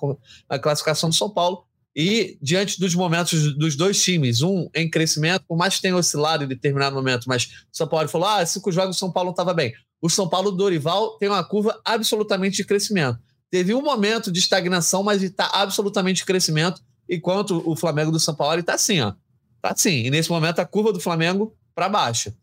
[0.49, 1.65] na classificação do São Paulo.
[1.95, 6.45] E diante dos momentos dos dois times, um em crescimento, por mais que tenha oscilado
[6.45, 9.53] em determinado momento, mas o São Paulo falou: ah, cinco jogos o São Paulo estava
[9.53, 9.73] bem.
[10.01, 13.19] O São Paulo do Dorival tem uma curva absolutamente de crescimento.
[13.51, 18.35] Teve um momento de estagnação, mas está absolutamente de crescimento, enquanto o Flamengo do São
[18.35, 19.15] Paulo está assim, ó.
[19.61, 20.05] Tá assim.
[20.05, 22.35] E nesse momento a curva do Flamengo para baixo.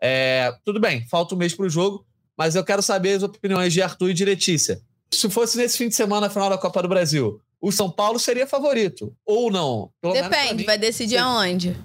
[0.00, 2.06] É, tudo bem, falta um mês para o jogo,
[2.38, 4.80] mas eu quero saber as opiniões de Arthur e de Letícia.
[5.12, 8.20] Se fosse nesse fim de semana, a final da Copa do Brasil, o São Paulo
[8.20, 9.90] seria favorito, ou não?
[10.00, 11.76] Depende, mim, vai decidir aonde?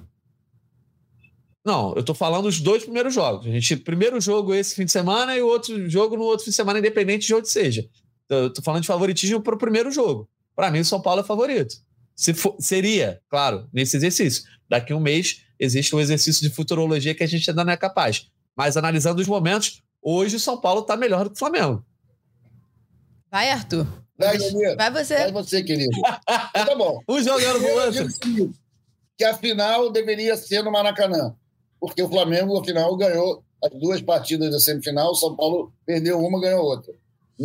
[1.66, 3.48] Não, eu tô falando os dois primeiros jogos.
[3.48, 6.52] A gente, primeiro jogo esse fim de semana e o outro jogo no outro fim
[6.52, 7.90] de semana, independente de onde seja.
[8.30, 10.30] Eu tô falando de favoritismo para o primeiro jogo.
[10.56, 11.76] Para mim, o São Paulo é favorito.
[12.20, 14.44] Se for, seria, claro, nesse exercício.
[14.68, 17.78] Daqui a um mês existe um exercício de futurologia que a gente ainda não é
[17.78, 18.28] capaz.
[18.58, 21.82] Mas analisando os momentos, hoje o São Paulo está melhor do que o Flamengo.
[23.32, 23.88] Vai, Arthur.
[24.18, 24.38] Vai.
[24.38, 25.16] Vai você.
[25.16, 25.98] Vai você, querido.
[25.98, 27.00] Então, tá bom.
[27.08, 28.50] um jogando pro outro.
[29.18, 31.34] Que a final deveria ser no Maracanã.
[31.80, 35.12] Porque o Flamengo, afinal, ganhou as duas partidas da semifinal.
[35.12, 36.94] O São Paulo perdeu uma, ganhou outra.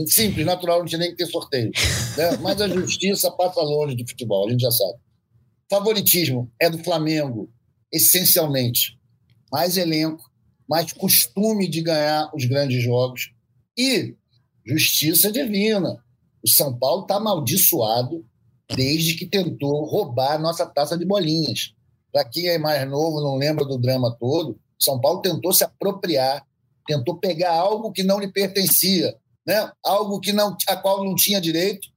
[0.07, 1.71] Simples, natural, não tinha nem que ter sorteio.
[2.17, 2.37] Né?
[2.43, 4.99] Mas a justiça passa longe do futebol, a gente já sabe.
[5.71, 7.49] Favoritismo é do Flamengo,
[7.93, 8.99] essencialmente.
[9.53, 10.29] Mais elenco,
[10.69, 13.33] mais costume de ganhar os grandes jogos
[13.77, 14.17] e
[14.67, 16.03] justiça divina.
[16.43, 18.25] O São Paulo está amaldiçoado
[18.75, 21.73] desde que tentou roubar a nossa taça de bolinhas.
[22.13, 26.45] Para quem é mais novo, não lembra do drama todo, São Paulo tentou se apropriar,
[26.87, 29.15] tentou pegar algo que não lhe pertencia,
[29.47, 29.71] né?
[29.85, 31.89] algo que não, a qual não tinha direito,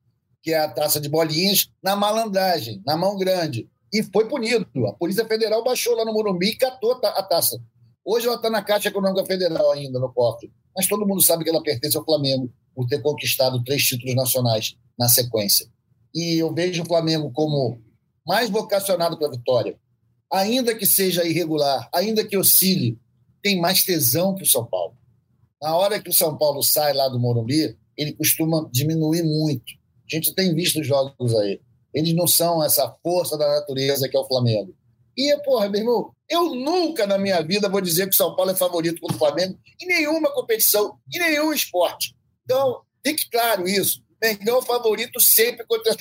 [0.42, 3.70] que é a taça de bolinhas, na malandragem, na mão grande.
[3.92, 4.68] E foi punido.
[4.88, 7.62] A Polícia Federal baixou lá no Morumbi e catou a taça.
[8.04, 10.52] Hoje ela está na Caixa Econômica Federal ainda, no cofre.
[10.76, 14.76] Mas todo mundo sabe que ela pertence ao Flamengo por ter conquistado três títulos nacionais
[14.98, 15.68] na sequência.
[16.14, 17.82] E eu vejo o Flamengo como
[18.26, 19.78] mais vocacionado para a vitória.
[20.32, 23.00] Ainda que seja irregular, ainda que oscile,
[23.42, 24.96] tem mais tesão que o São Paulo.
[25.62, 29.74] Na hora que o São Paulo sai lá do Morumbi, ele costuma diminuir muito.
[30.06, 31.60] A gente tem visto jogos aí.
[31.94, 34.74] Eles não são essa força da natureza que é o Flamengo.
[35.18, 38.52] E, porra, meu irmão, eu nunca na minha vida vou dizer que o São Paulo
[38.52, 42.16] é favorito contra o Flamengo em nenhuma competição, em nenhum esporte.
[42.44, 44.04] Então, fique claro isso.
[44.22, 45.96] Mengão favorito sempre contra,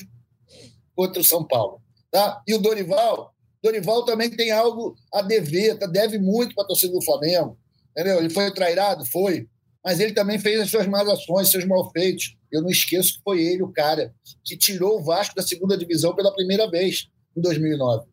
[0.95, 1.81] contra o São Paulo.
[2.11, 2.43] Tá?
[2.47, 5.87] E o Dorival, Dorival também tem algo a dever, tá?
[5.87, 7.59] deve muito para a torcida do Flamengo.
[7.97, 8.19] Entendeu?
[8.19, 9.07] Ele foi trairado?
[9.07, 9.49] Foi.
[9.83, 12.37] Mas ele também fez as suas más ações, seus malfeitos.
[12.53, 16.15] Eu não esqueço que foi ele o cara que tirou o Vasco da segunda divisão
[16.15, 18.07] pela primeira vez em 2009.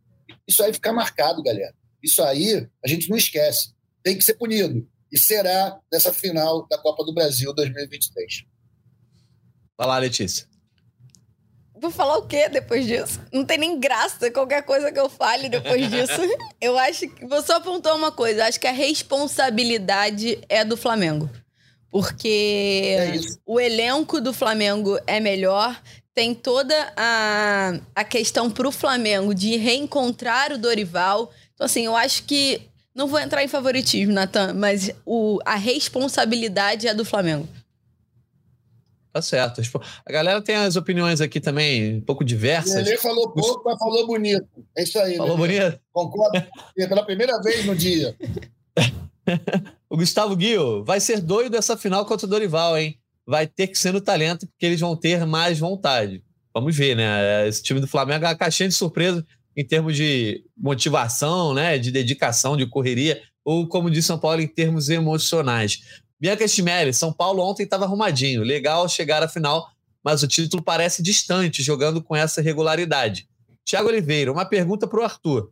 [0.48, 1.76] Isso aí fica marcado, galera.
[2.02, 3.74] Isso aí a gente não esquece.
[4.02, 4.88] Tem que ser punido.
[5.12, 8.46] E será nessa final da Copa do Brasil 2023.
[9.78, 10.48] Vai lá, Letícia.
[11.84, 13.20] Vou falar o quê depois disso?
[13.30, 16.22] Não tem nem graça qualquer coisa que eu fale depois disso.
[16.62, 17.26] eu acho que.
[17.26, 18.46] Vou só apontar uma coisa.
[18.46, 21.30] Acho que a responsabilidade é do Flamengo.
[21.92, 25.78] Porque é o elenco do Flamengo é melhor.
[26.16, 31.34] Tem toda a, a questão pro Flamengo de reencontrar o Dorival.
[31.54, 32.62] Então, assim, eu acho que.
[32.96, 37.46] Não vou entrar em favoritismo, Natan, mas o, a responsabilidade é do Flamengo.
[39.14, 39.61] Tá certo.
[40.03, 42.88] A galera tem as opiniões aqui também um pouco diversas.
[42.88, 44.47] Ele falou pouco, mas falou bonito.
[44.76, 45.16] É isso aí.
[45.16, 45.59] Falou Lelê.
[45.59, 45.82] bonito?
[45.93, 46.43] Concordo.
[46.76, 48.16] Pela primeira vez no dia.
[49.88, 52.97] o Gustavo Guio vai ser doido essa final contra o Dorival, hein?
[53.24, 56.24] Vai ter que ser no talento, porque eles vão ter mais vontade.
[56.51, 57.47] Vamos ver, né?
[57.47, 59.24] Esse time do Flamengo é uma caixinha de surpresa
[59.55, 61.78] em termos de motivação, né?
[61.78, 66.01] De dedicação, de correria, ou como disse São Paulo, em termos emocionais.
[66.24, 68.44] Bianca Stimelli, São Paulo ontem estava arrumadinho.
[68.44, 69.70] Legal chegar à final,
[70.02, 73.28] mas o título parece distante jogando com essa regularidade.
[73.66, 75.52] Tiago Oliveira, uma pergunta para o Arthur.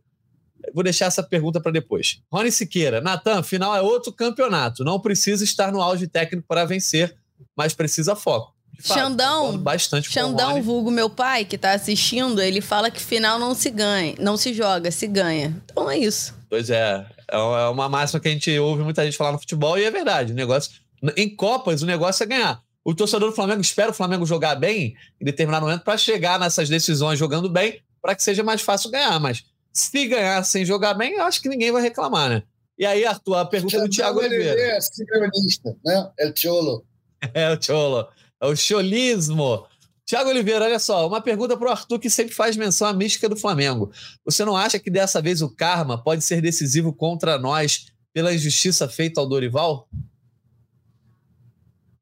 [0.72, 2.22] Vou deixar essa pergunta para depois.
[2.32, 4.82] Rony Siqueira, Natan, final é outro campeonato.
[4.82, 7.14] Não precisa estar no auge técnico para vencer,
[7.54, 8.54] mas precisa foco.
[8.80, 13.54] Fato, Xandão, bastante Xandão, vulgo meu pai, que está assistindo, ele fala que final não
[13.54, 15.54] se ganha, não se joga, se ganha.
[15.70, 16.34] Então é isso.
[16.48, 19.78] Pois é, é, é uma máxima que a gente ouve muita gente falar no futebol
[19.78, 20.32] e é verdade.
[20.32, 20.72] O negócio,
[21.16, 22.62] em Copas, o negócio é ganhar.
[22.84, 26.68] O torcedor do Flamengo espera o Flamengo jogar bem em determinado momento para chegar nessas
[26.68, 29.18] decisões jogando bem, para que seja mais fácil ganhar.
[29.20, 32.42] Mas se ganhar sem jogar bem, eu acho que ninguém vai reclamar, né?
[32.78, 34.60] E aí, Arthur, a pergunta do Thiago Oliveira.
[34.60, 36.10] É sincronista, né?
[36.18, 36.84] É o Cholo.
[37.34, 38.08] É o Cholo.
[38.40, 39.64] É o cholismo.
[40.12, 43.30] Tiago Oliveira, olha só, uma pergunta para o Arthur que sempre faz menção à mística
[43.30, 43.90] do Flamengo.
[44.26, 48.86] Você não acha que dessa vez o karma pode ser decisivo contra nós pela injustiça
[48.86, 49.88] feita ao Dorival?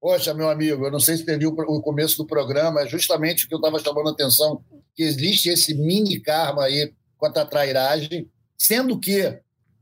[0.00, 3.48] Poxa, meu amigo, eu não sei se viu o começo do programa, é justamente o
[3.48, 4.60] que eu estava chamando a atenção,
[4.92, 9.20] que existe esse mini karma aí quanto à trairagem, sendo que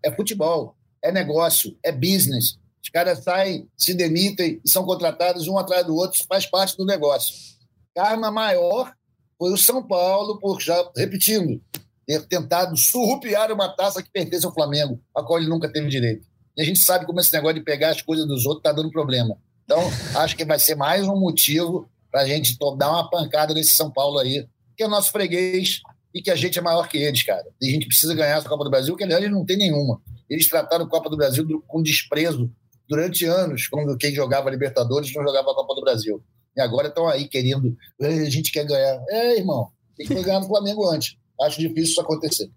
[0.02, 2.58] é futebol, é negócio, é business.
[2.82, 6.84] Os caras saem, se demitem e são contratados um atrás do outro, faz parte do
[6.84, 7.56] negócio
[7.98, 8.92] karma maior
[9.36, 11.60] foi o São Paulo, por já, repetindo,
[12.06, 16.24] ter tentado surrupiar uma taça que pertence ao Flamengo, a qual ele nunca teve direito.
[16.56, 18.92] E a gente sabe como esse negócio de pegar as coisas dos outros está dando
[18.92, 19.36] problema.
[19.64, 19.80] Então,
[20.14, 23.90] acho que vai ser mais um motivo para a gente dar uma pancada nesse São
[23.90, 24.46] Paulo aí,
[24.76, 25.80] que é nosso freguês
[26.14, 27.46] e que a gente é maior que eles, cara.
[27.60, 30.00] E a gente precisa ganhar essa Copa do Brasil, que aliás eles não tem nenhuma.
[30.30, 32.48] Eles trataram a Copa do Brasil com desprezo
[32.88, 36.22] durante anos, quando quem jogava Libertadores não jogava a Copa do Brasil.
[36.56, 39.00] E agora estão aí querendo, a gente quer ganhar.
[39.08, 41.16] É, irmão, tem que ganhar no Flamengo antes.
[41.40, 42.50] Acho difícil isso acontecer.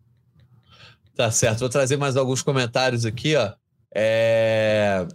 [1.15, 1.59] Tá certo.
[1.59, 3.53] Vou trazer mais alguns comentários aqui, ó.
[3.93, 5.05] É...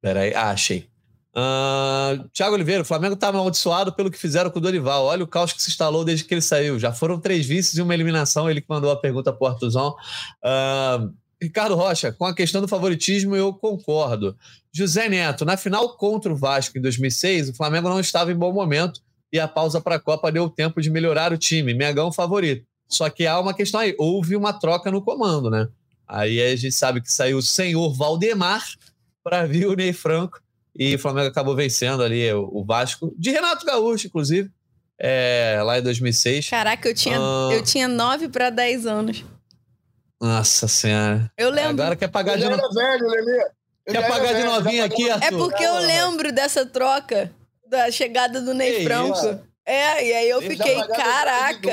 [0.00, 0.88] Peraí, ah, achei.
[1.30, 5.04] Uh, Tiago Oliveira, o Flamengo está amaldiçoado pelo que fizeram com o Dorival.
[5.04, 6.78] Olha o caos que se instalou desde que ele saiu.
[6.78, 8.50] Já foram três vices e uma eliminação.
[8.50, 9.94] Ele que mandou a pergunta para o Artuzão.
[10.44, 14.36] Uh, Ricardo Rocha, com a questão do favoritismo, eu concordo.
[14.72, 18.52] José Neto, na final contra o Vasco em 2006, o Flamengo não estava em bom
[18.52, 19.00] momento
[19.32, 21.72] e a pausa para a Copa deu tempo de melhorar o time.
[21.72, 22.66] Megão favorito.
[22.88, 25.68] Só que há uma questão aí: houve uma troca no comando, né?
[26.06, 28.64] Aí a gente sabe que saiu o senhor Valdemar
[29.22, 30.40] para vir o Ney Franco
[30.76, 34.50] e o Flamengo acabou vencendo ali o Vasco, de Renato Gaúcho, inclusive,
[34.98, 36.48] é, lá em 2006.
[36.48, 37.16] Caraca, eu tinha,
[37.52, 39.24] eu tinha 9 para 10 anos.
[40.20, 41.32] Nossa Senhora.
[41.36, 41.82] Eu lembro.
[41.82, 42.74] Agora quer pagar de novo.
[42.74, 43.50] velho, Lelê.
[43.88, 45.26] Quer pagar de novinha aqui, Arthur?
[45.26, 47.32] É porque eu lembro dessa troca,
[47.66, 49.16] da chegada do Ney Franco.
[49.16, 49.40] Isso?
[49.64, 51.70] É, e aí eu Ele fiquei, caraca.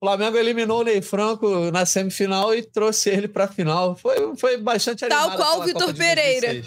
[0.00, 3.96] O Flamengo eliminou o Ney Franco na semifinal e trouxe ele para a final.
[3.96, 6.62] Foi, foi bastante Tal qual o Vitor Pereira.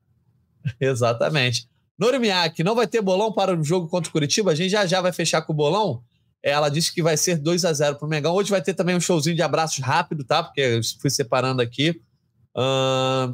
[0.80, 1.68] Exatamente.
[1.98, 4.50] Normiak, não vai ter bolão para o jogo contra o Curitiba?
[4.50, 6.02] A gente já já vai fechar com o bolão.
[6.48, 8.32] Ela disse que vai ser 2 a 0 para o Mengão.
[8.32, 10.44] Hoje vai ter também um showzinho de abraços rápido, tá?
[10.44, 12.00] Porque eu fui separando aqui.
[12.56, 13.32] Uh,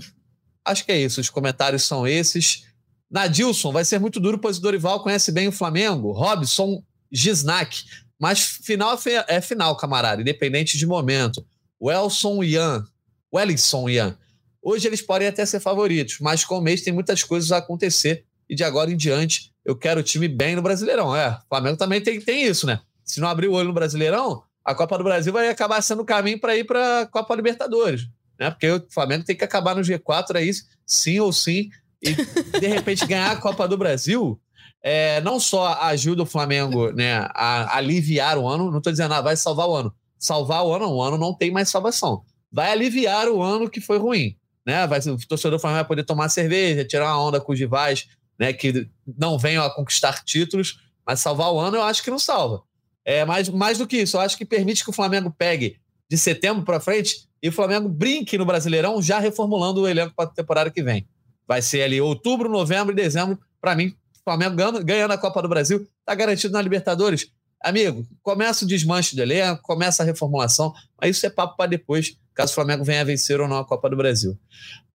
[0.65, 1.21] acho que é isso.
[1.21, 2.65] Os comentários são esses.
[3.11, 6.11] Nadilson, vai ser muito duro, pois o Dorival conhece bem o Flamengo.
[6.13, 6.83] Robson,
[7.13, 7.85] Gisnac.
[8.19, 11.45] Mas final é, é final, camarada, independente de momento.
[11.79, 12.83] Welson Ian.
[13.31, 14.19] Wellington Ian.
[14.63, 18.25] Hoje eles podem até ser favoritos, mas com o mês tem muitas coisas a acontecer.
[18.49, 21.15] E de agora em diante, eu quero o time bem no Brasileirão.
[21.15, 22.81] É, o Flamengo também tem, tem isso, né?
[23.05, 26.05] Se não abrir o olho no Brasileirão, a Copa do Brasil vai acabar sendo o
[26.05, 28.09] caminho para ir para a Copa Libertadores.
[28.39, 28.51] Né?
[28.51, 30.51] Porque o Flamengo tem que acabar no G4 aí,
[30.87, 31.71] sim ou sim,
[32.03, 32.15] e
[32.59, 34.41] de repente ganhar a Copa do Brasil.
[34.83, 39.21] É, não só ajuda o Flamengo né, a aliviar o ano, não estou dizendo, ah,
[39.21, 39.95] vai salvar o ano.
[40.19, 42.23] Salvar o ano, o ano não tem mais salvação.
[42.51, 44.37] Vai aliviar o ano que foi ruim.
[44.67, 44.87] Né?
[44.87, 48.09] Vai, o torcedor do Flamengo vai poder tomar cerveja, tirar uma onda com os rivais
[48.39, 48.89] né, que
[49.19, 52.63] não venham a conquistar títulos, mas salvar o ano eu acho que não salva.
[53.05, 55.77] É, mais, mais do que isso, eu acho que permite que o Flamengo pegue
[56.09, 60.27] de setembro para frente e o Flamengo brinque no Brasileirão, já reformulando o elenco para
[60.27, 61.07] a temporada que vem.
[61.47, 63.39] Vai ser ali outubro, novembro e dezembro.
[63.61, 67.31] Para mim, o Flamengo ganhando, ganhando a Copa do Brasil, está garantido na Libertadores.
[67.61, 72.17] Amigo, começa o desmanche do elenco, começa a reformulação, mas isso é papo para depois,
[72.35, 74.37] caso o Flamengo venha a vencer ou não a Copa do Brasil.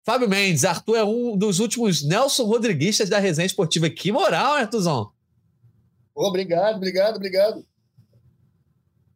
[0.06, 3.90] Fábio Mendes, Arthur é um dos últimos Nelson Rodriguistas da resenha esportiva.
[3.90, 5.12] Que moral, Arthurzão?
[6.16, 7.66] Obrigado, obrigado, obrigado.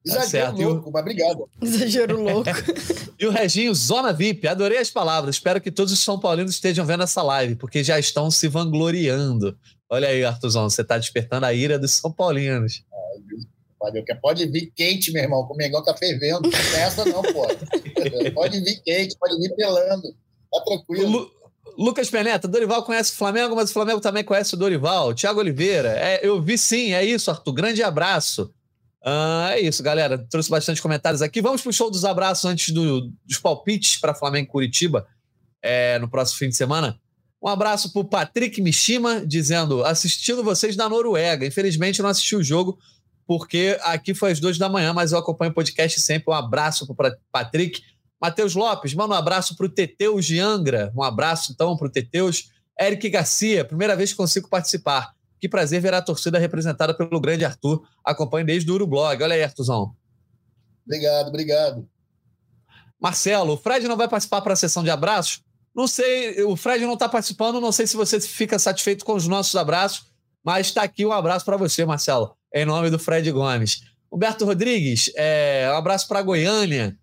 [0.05, 1.49] Tá Exagero tá louco, mas obrigado.
[1.61, 2.49] Exagero louco.
[3.19, 5.35] e o Reginho, Zona VIP, adorei as palavras.
[5.35, 9.55] Espero que todos os São Paulinos estejam vendo essa live, porque já estão se vangloriando.
[9.89, 12.83] Olha aí, Arthurzão, você está despertando a ira dos São Paulinos.
[13.79, 16.41] Valeu, que pode vir quente, meu irmão, que o Mengão tá fervendo.
[16.41, 17.47] Não tem essa não, pô.
[18.33, 20.15] pode vir quente, pode vir pelando.
[20.51, 21.09] Tá tranquilo.
[21.09, 21.41] Lu
[21.77, 25.13] Lucas Peneta, Dorival conhece o Flamengo, mas o Flamengo também conhece o Dorival.
[25.13, 27.53] Tiago Oliveira, é, eu vi sim, é isso, Arthur.
[27.53, 28.53] Grande abraço.
[29.03, 30.17] Uh, é isso, galera.
[30.29, 31.41] Trouxe bastante comentários aqui.
[31.41, 35.07] Vamos pro show dos abraços antes do, dos palpites para Flamengo e Curitiba
[35.61, 36.99] é, no próximo fim de semana.
[37.41, 41.45] Um abraço para o Patrick Mishima, dizendo: assistindo vocês na Noruega.
[41.45, 42.77] Infelizmente, não assisti o jogo,
[43.25, 46.31] porque aqui foi às duas da manhã, mas eu acompanho o podcast sempre.
[46.31, 47.81] Um abraço para Patrick.
[48.21, 50.93] Matheus Lopes, manda um abraço para o Teteus de Angra.
[50.95, 52.51] Um abraço, então, para o Teteus.
[52.79, 55.13] Eric Garcia, primeira vez que consigo participar.
[55.41, 57.81] Que prazer ver a torcida representada pelo grande Arthur.
[58.05, 59.23] Acompanhe desde o Urublog.
[59.23, 59.95] Olha aí, Arthurzão.
[60.85, 61.89] Obrigado, obrigado.
[63.01, 65.41] Marcelo, o Fred não vai participar para a sessão de abraços?
[65.73, 69.27] Não sei, o Fred não está participando, não sei se você fica satisfeito com os
[69.27, 70.05] nossos abraços,
[70.43, 73.81] mas está aqui um abraço para você, Marcelo, em nome do Fred Gomes.
[74.11, 76.95] Humberto Rodrigues, é, um abraço para Goiânia.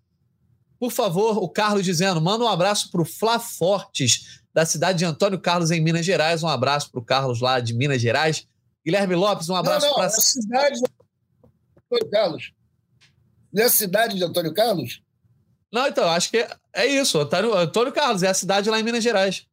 [0.79, 5.05] Por favor, o Carlos dizendo, manda um abraço para o Flá Fortes, da cidade de
[5.05, 6.43] Antônio Carlos, em Minas Gerais.
[6.43, 8.45] Um abraço para o Carlos lá de Minas Gerais.
[8.85, 10.07] Guilherme Lopes, um abraço para.
[10.07, 10.85] A cidade de
[11.77, 12.51] Antônio Carlos.
[13.53, 15.01] Não é a cidade de Antônio Carlos?
[15.71, 17.17] Não, então, acho que é, é isso.
[17.17, 19.45] Antônio, Antônio Carlos, é a cidade lá em Minas Gerais.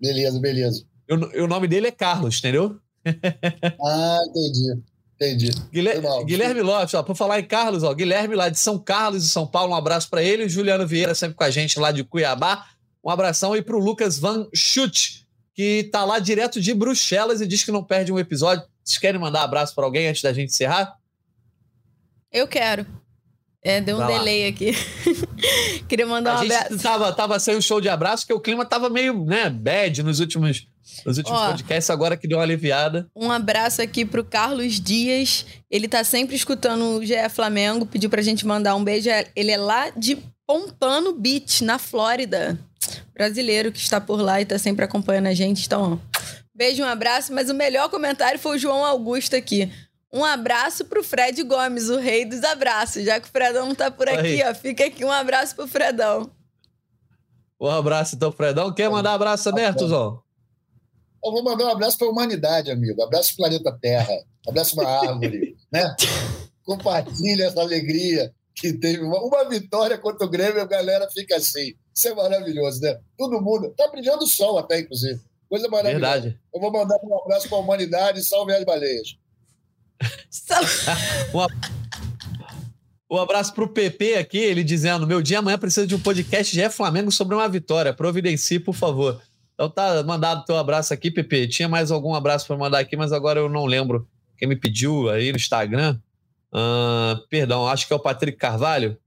[0.00, 0.84] Beleza, beleza.
[1.08, 2.78] E o nome dele é Carlos, entendeu?
[3.04, 4.80] ah, entendi.
[5.16, 5.50] Entendi.
[5.72, 9.28] Guilherme, Guilherme Lopes, ó, por falar em Carlos, ó, Guilherme lá de São Carlos, de
[9.28, 10.48] São Paulo, um abraço para ele.
[10.48, 12.64] Juliano Vieira sempre com a gente lá de Cuiabá.
[13.04, 17.46] Um abração aí para o Lucas Van Schutt, que tá lá direto de Bruxelas e
[17.46, 18.64] diz que não perde um episódio.
[18.84, 20.96] Vocês querem mandar abraço para alguém antes da gente encerrar?
[22.32, 22.86] Eu quero.
[23.62, 24.48] É, deu um Vai delay lá.
[24.48, 24.72] aqui.
[25.86, 26.72] Queria mandar um a abraço.
[26.72, 30.02] Gente tava, tava sem um show de abraço, porque o clima tava meio, né, bad
[30.02, 30.66] nos últimos
[31.04, 33.08] nos últimos Ó, podcasts, agora que deu uma aliviada.
[33.14, 35.46] Um abraço aqui pro Carlos Dias.
[35.70, 37.86] Ele tá sempre escutando o GE Flamengo.
[37.86, 39.08] Pediu pra gente mandar um beijo.
[39.36, 42.58] Ele é lá de Pompano Beach, na Flórida.
[43.20, 45.66] Brasileiro que está por lá e tá sempre acompanhando a gente.
[45.66, 46.00] Então,
[46.54, 47.34] beijo, um abraço.
[47.34, 49.70] Mas o melhor comentário foi o João Augusto aqui.
[50.10, 53.04] Um abraço pro Fred Gomes, o rei dos abraços.
[53.04, 54.50] Já que o Fredão não tá por aqui, Aí.
[54.50, 54.54] ó.
[54.54, 56.30] Fica aqui um abraço pro Fredão.
[57.60, 58.72] Um abraço, então, Fredão.
[58.72, 60.22] Quer mandar abraço também, Artuzão?
[61.22, 63.02] Eu vou mandar um abraço para a humanidade, amigo.
[63.02, 64.14] Abraço para o planeta Terra.
[64.48, 65.56] Abraço para a árvore.
[65.70, 65.94] né?
[66.64, 71.74] Compartilha essa alegria que teve uma, uma, vitória contra o Grêmio, a galera fica assim.
[71.94, 72.98] Isso é maravilhoso, né?
[73.16, 73.72] Todo mundo.
[73.76, 75.20] Tá brilhando o sol até, inclusive.
[75.48, 76.12] Coisa maravilhosa.
[76.12, 76.40] Verdade.
[76.54, 79.16] Eu vou mandar um abraço para a humanidade salve as baleias.
[83.10, 86.54] um abraço para o PP aqui, ele dizendo: Meu dia amanhã precisa de um podcast
[86.54, 87.92] de Flamengo sobre uma vitória.
[87.92, 89.20] Providencie, por favor.
[89.54, 91.46] Então tá mandado teu abraço aqui, Pepe.
[91.46, 95.10] Tinha mais algum abraço para mandar aqui, mas agora eu não lembro quem me pediu
[95.10, 95.98] aí no Instagram.
[96.52, 98.98] Uh, perdão, acho que é o Patrick Carvalho.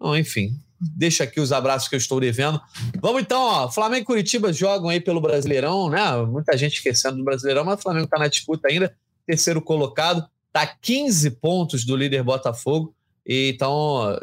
[0.00, 2.60] Não, enfim, deixa aqui os abraços que eu estou devendo.
[3.00, 3.70] Vamos então, ó.
[3.70, 6.00] Flamengo e Curitiba jogam aí pelo Brasileirão, né?
[6.26, 8.94] Muita gente esquecendo do Brasileirão, mas o Flamengo está na disputa ainda.
[9.26, 12.94] Terceiro colocado, tá 15 pontos do líder Botafogo.
[13.26, 14.18] E, então,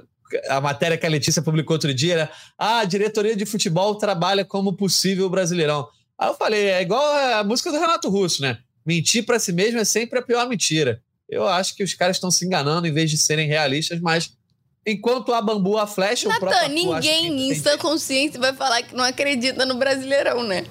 [0.50, 4.44] a matéria que a Letícia publicou outro dia era: ah, a diretoria de futebol trabalha
[4.44, 5.88] como possível brasileirão.
[6.18, 7.04] Aí eu falei: é igual
[7.40, 8.60] a música do Renato Russo, né?
[8.86, 11.02] Mentir para si mesmo é sempre a pior mentira.
[11.30, 14.32] Eu acho que os caras estão se enganando em vez de serem realistas, mas
[14.86, 18.96] enquanto a bambu a flecha, Natan, o próprio ninguém em sã consciência vai falar que
[18.96, 20.66] não acredita no Brasileirão, né?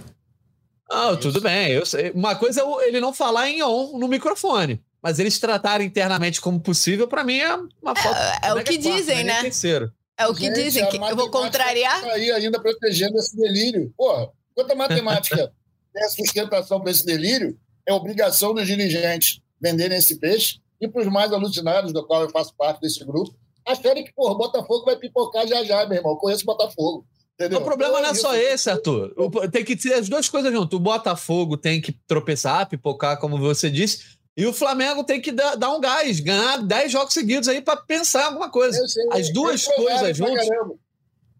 [0.91, 1.73] Ah, tudo bem.
[1.73, 2.11] Eu sei.
[2.11, 6.59] Uma coisa é ele não falar em on no microfone mas eles tratarem internamente como
[6.59, 8.41] possível, para mim é uma é, falta.
[8.43, 9.43] É, é o que dizem, né?
[9.43, 9.93] Terceiro.
[10.17, 12.01] É o que Gente, dizem, que eu vou contrariar.
[12.01, 13.93] Tá aí ainda protegendo esse delírio.
[13.99, 15.37] Porra, quanto a matemática
[15.93, 17.55] tem a sustentação para esse delírio,
[17.87, 22.31] é obrigação dos dirigentes venderem esse peixe e para os mais alucinados, do qual eu
[22.31, 23.35] faço parte desse grupo,
[23.67, 26.13] acharem que, porra, Botafogo vai pipocar já já, meu irmão.
[26.13, 27.07] Eu conheço Botafogo.
[27.35, 27.61] Entendeu?
[27.61, 29.13] O problema não é só esse, Arthur.
[29.51, 30.77] Tem que ter as duas coisas junto.
[30.77, 34.05] O Botafogo tem que tropeçar, pipocar, como você disse,
[34.37, 37.77] e o Flamengo tem que dar, dar um gás, ganhar 10 jogos seguidos aí para
[37.77, 38.87] pensar alguma coisa.
[38.87, 40.47] Sei, As duas coisas juntas.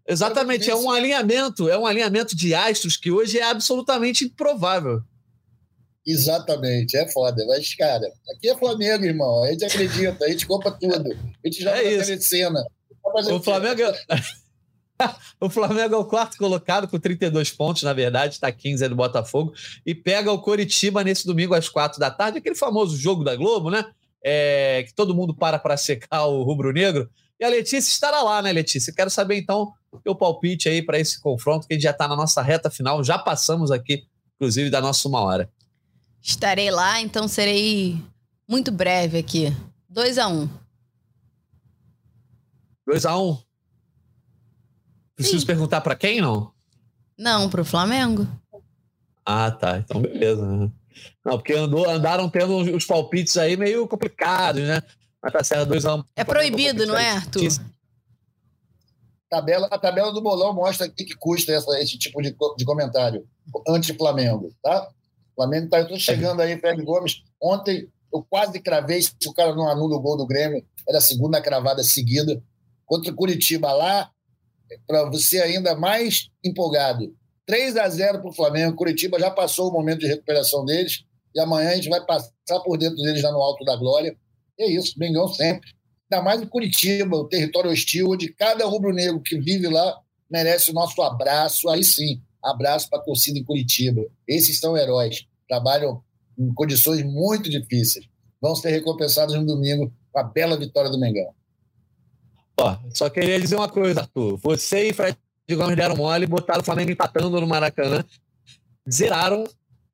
[0.07, 5.01] Exatamente, é um alinhamento, é um alinhamento de astros que hoje é absolutamente improvável.
[6.05, 7.43] Exatamente, é foda.
[7.47, 9.43] Mas, cara, aqui é Flamengo, irmão.
[9.43, 11.11] A gente acredita, a gente compra tudo.
[11.11, 12.63] A gente joga é na cena.
[13.03, 13.81] O Flamengo.
[15.41, 18.95] o Flamengo é o quarto colocado com 32 pontos, na verdade, está 15 é do
[18.95, 19.53] Botafogo,
[19.85, 23.69] e pega o Coritiba nesse domingo às quatro da tarde, aquele famoso jogo da Globo,
[23.69, 23.85] né?
[24.23, 27.09] É, que todo mundo para para secar o rubro-negro.
[27.39, 28.93] E a Letícia estará lá, né, Letícia?
[28.93, 32.07] Quero saber então o teu palpite aí para esse confronto, que a gente já está
[32.07, 34.03] na nossa reta final, já passamos aqui,
[34.35, 35.49] inclusive, da nossa uma hora.
[36.25, 38.03] Estarei lá, então serei
[38.47, 39.55] muito breve aqui.
[39.87, 40.49] 2 a 1 um.
[42.87, 43.37] 2 a 1 um.
[45.15, 45.45] Preciso Sim.
[45.45, 46.51] perguntar para quem, não?
[47.15, 48.27] Não, para o Flamengo.
[49.23, 49.77] Ah, tá.
[49.77, 50.43] Então, beleza.
[50.43, 50.71] Né?
[51.23, 54.81] Não, porque andou, andaram tendo os palpites aí meio complicados, né?
[55.21, 57.49] Mas tá certo, 2 a 1 um, É proibido, não é, Arthur?
[59.29, 63.27] Tabela, a tabela do bolão mostra aqui que custa essa, esse tipo de, de comentário
[63.67, 64.89] anti-Flamengo, tá?
[65.35, 67.23] O Flamengo tá chegando aí, Fred Gomes.
[67.41, 71.01] Ontem eu quase cravei, se o cara não anula o gol do Grêmio, era a
[71.01, 72.41] segunda cravada seguida.
[72.85, 74.09] Contra o Curitiba lá,
[74.87, 77.13] para você ainda mais empolgado.
[77.45, 78.75] 3 a 0 para o Flamengo.
[78.75, 82.77] Curitiba já passou o momento de recuperação deles e amanhã a gente vai passar por
[82.77, 84.15] dentro deles lá no Alto da Glória.
[84.57, 85.69] E é isso, Mengão sempre.
[86.09, 90.73] Ainda mais em Curitiba, o território hostil, onde cada rubro-negro que vive lá merece o
[90.73, 91.67] nosso abraço.
[91.69, 94.05] Aí sim, abraço para a torcida em Curitiba.
[94.27, 95.25] Esses são heróis.
[95.47, 96.03] Trabalham
[96.37, 98.07] em condições muito difíceis.
[98.41, 101.33] Vão ser recompensados no domingo com a bela vitória do Mengão.
[102.57, 104.37] Ó, só queria dizer uma coisa, Arthur.
[104.37, 105.17] Você e Fred
[105.49, 108.03] Gomes deram mole, botaram o Flamengo empatando no Maracanã,
[108.89, 109.43] zeraram.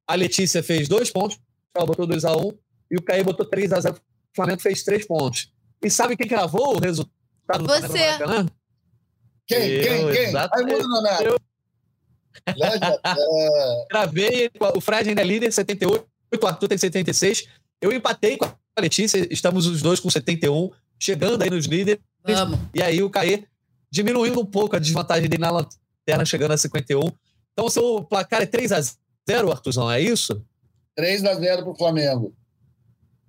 [0.08, 1.40] A Letícia fez dois pontos,
[1.74, 2.52] ela botou 2 a 1 um,
[2.92, 5.52] e o Caí botou 3 a 0 O Flamengo fez três pontos.
[5.82, 7.88] E sabe quem gravou o resultado Você.
[7.88, 8.46] do Maracanã?
[9.48, 9.70] Quem?
[9.70, 10.12] Eu, quem?
[10.12, 10.34] Quem?
[10.34, 11.24] Raimundo Nonato.
[11.24, 11.40] Eu...
[13.90, 16.06] Gravei, o Fred ainda é líder, 78,
[16.42, 17.48] o Arthur tem 76.
[17.82, 22.02] Eu empatei com a Letícia, estamos os dois com 71, chegando aí nos líderes.
[22.24, 22.60] Vamos.
[22.74, 23.46] E aí o Caê
[23.92, 27.02] diminuindo um pouco a desvantagem dele na lanterna, chegando a 51.
[27.52, 28.82] Então o seu placar é 3 a
[29.30, 30.46] 0 Artuzão, é isso?
[30.96, 32.34] 3 a 0 pro Flamengo.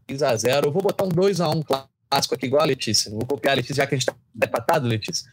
[0.07, 3.11] 3 a 0 Eu vou botar um 2 a 1 clássico aqui, igual a Letícia.
[3.11, 4.15] Vou copiar a Letícia, já que a gente tá
[4.47, 5.29] empatado, Letícia.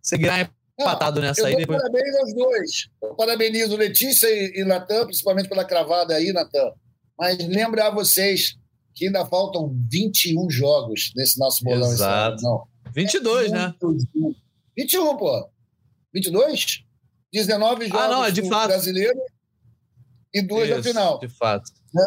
[0.00, 0.48] Seguirá
[0.78, 1.66] empatado nessa aí.
[1.66, 2.88] Parabéns aos dois.
[3.02, 6.72] Eu parabenizo Letícia e, e Natan, principalmente pela cravada aí, Natan.
[7.18, 8.56] Mas lembrar a vocês
[8.94, 11.90] que ainda faltam 21 jogos nesse nosso bolão.
[11.90, 12.42] Exato.
[12.42, 12.66] Não.
[12.94, 13.74] 22, é né?
[14.76, 15.48] 21, pô.
[16.12, 16.84] 22?
[17.32, 18.68] 19 jogos ah, não, é de fato.
[18.68, 19.18] brasileiro
[20.32, 21.18] e duas isso, na final.
[21.18, 21.70] De fato.
[21.92, 22.04] Né?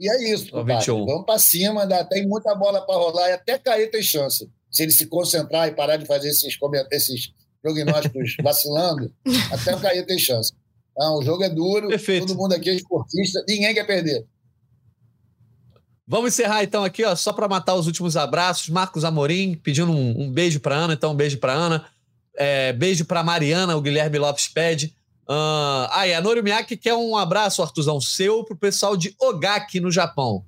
[0.00, 3.58] E é isso, pô, Vamos para cima, dá, tem muita bola para rolar e até
[3.58, 4.50] cair tem chance.
[4.70, 6.56] Se ele se concentrar e parar de fazer esses,
[6.90, 7.32] esses
[7.66, 9.12] prognósticos vacilando,
[9.52, 10.52] até o Caio tem chance.
[10.92, 12.26] Então, o jogo é duro, Perfeito.
[12.26, 14.24] todo mundo aqui é esportista, ninguém quer perder.
[16.08, 18.68] Vamos encerrar então aqui, ó, só para matar os últimos abraços.
[18.68, 21.84] Marcos Amorim pedindo um, um beijo para Ana, então um beijo para Ana.
[22.38, 24.94] É, beijo para Mariana, o Guilherme Lopes pede.
[25.28, 29.12] Uh, ah, e a Nori Miyake quer um abraço, Artuzão, seu para o pessoal de
[29.18, 30.44] Ogaki, no Japão.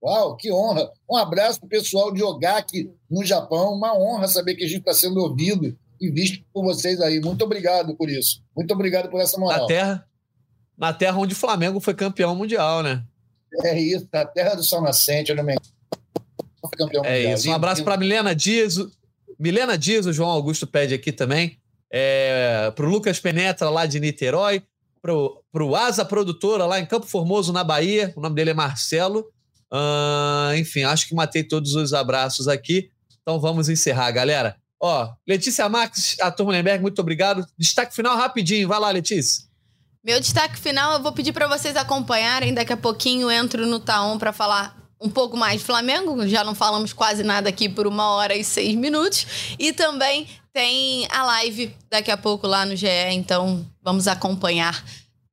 [0.00, 0.88] Uau, que honra!
[1.10, 3.72] Um abraço para o pessoal de Ogaki, no Japão.
[3.72, 7.20] Uma honra saber que a gente está sendo ouvido e visto por vocês aí.
[7.20, 8.42] Muito obrigado por isso.
[8.56, 9.60] Muito obrigado por essa moral.
[9.60, 10.08] Na terra,
[10.76, 13.02] na terra onde o Flamengo foi campeão mundial, né?
[13.62, 15.56] É isso, a terra do sol nascente, eu não me
[16.76, 17.34] campeão É mundial.
[17.34, 17.48] isso.
[17.50, 18.76] Um abraço para Milena Dias.
[19.38, 21.58] Milena Dias, o João Augusto pede aqui também.
[21.92, 24.62] É, para o Lucas Penetra, lá de Niterói.
[25.00, 25.12] Para
[25.64, 28.12] o Asa Produtora, lá em Campo Formoso, na Bahia.
[28.16, 29.26] O nome dele é Marcelo.
[29.70, 32.90] Uh, enfim, acho que matei todos os abraços aqui.
[33.20, 34.56] Então vamos encerrar, galera.
[34.86, 37.46] Ó, Letícia Max, a Turma Lemberg, muito obrigado.
[37.56, 38.68] Destaque final rapidinho.
[38.68, 39.46] Vai lá, Letícia.
[40.04, 42.52] Meu destaque final, eu vou pedir para vocês acompanharem.
[42.52, 46.28] Daqui a pouquinho entro no Taon para falar um pouco mais de Flamengo.
[46.28, 49.54] Já não falamos quase nada aqui por uma hora e seis minutos.
[49.58, 54.84] E também tem a live daqui a pouco lá no GE, então vamos acompanhar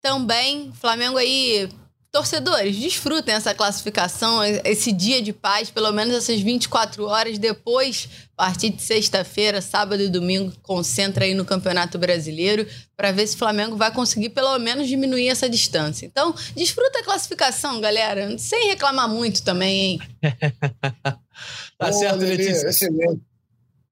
[0.01, 0.71] também.
[0.79, 1.69] Flamengo aí
[2.11, 7.37] Torcedores, desfrutem essa classificação, esse dia de paz, pelo menos essas 24 horas.
[7.37, 13.27] Depois, a partir de sexta-feira, sábado e domingo, concentra aí no Campeonato Brasileiro para ver
[13.27, 16.05] se o Flamengo vai conseguir pelo menos diminuir essa distância.
[16.05, 19.99] Então, desfruta a classificação, galera, sem reclamar muito também, hein?
[21.79, 22.67] tá certo, Letícia.
[22.67, 23.30] Excelente.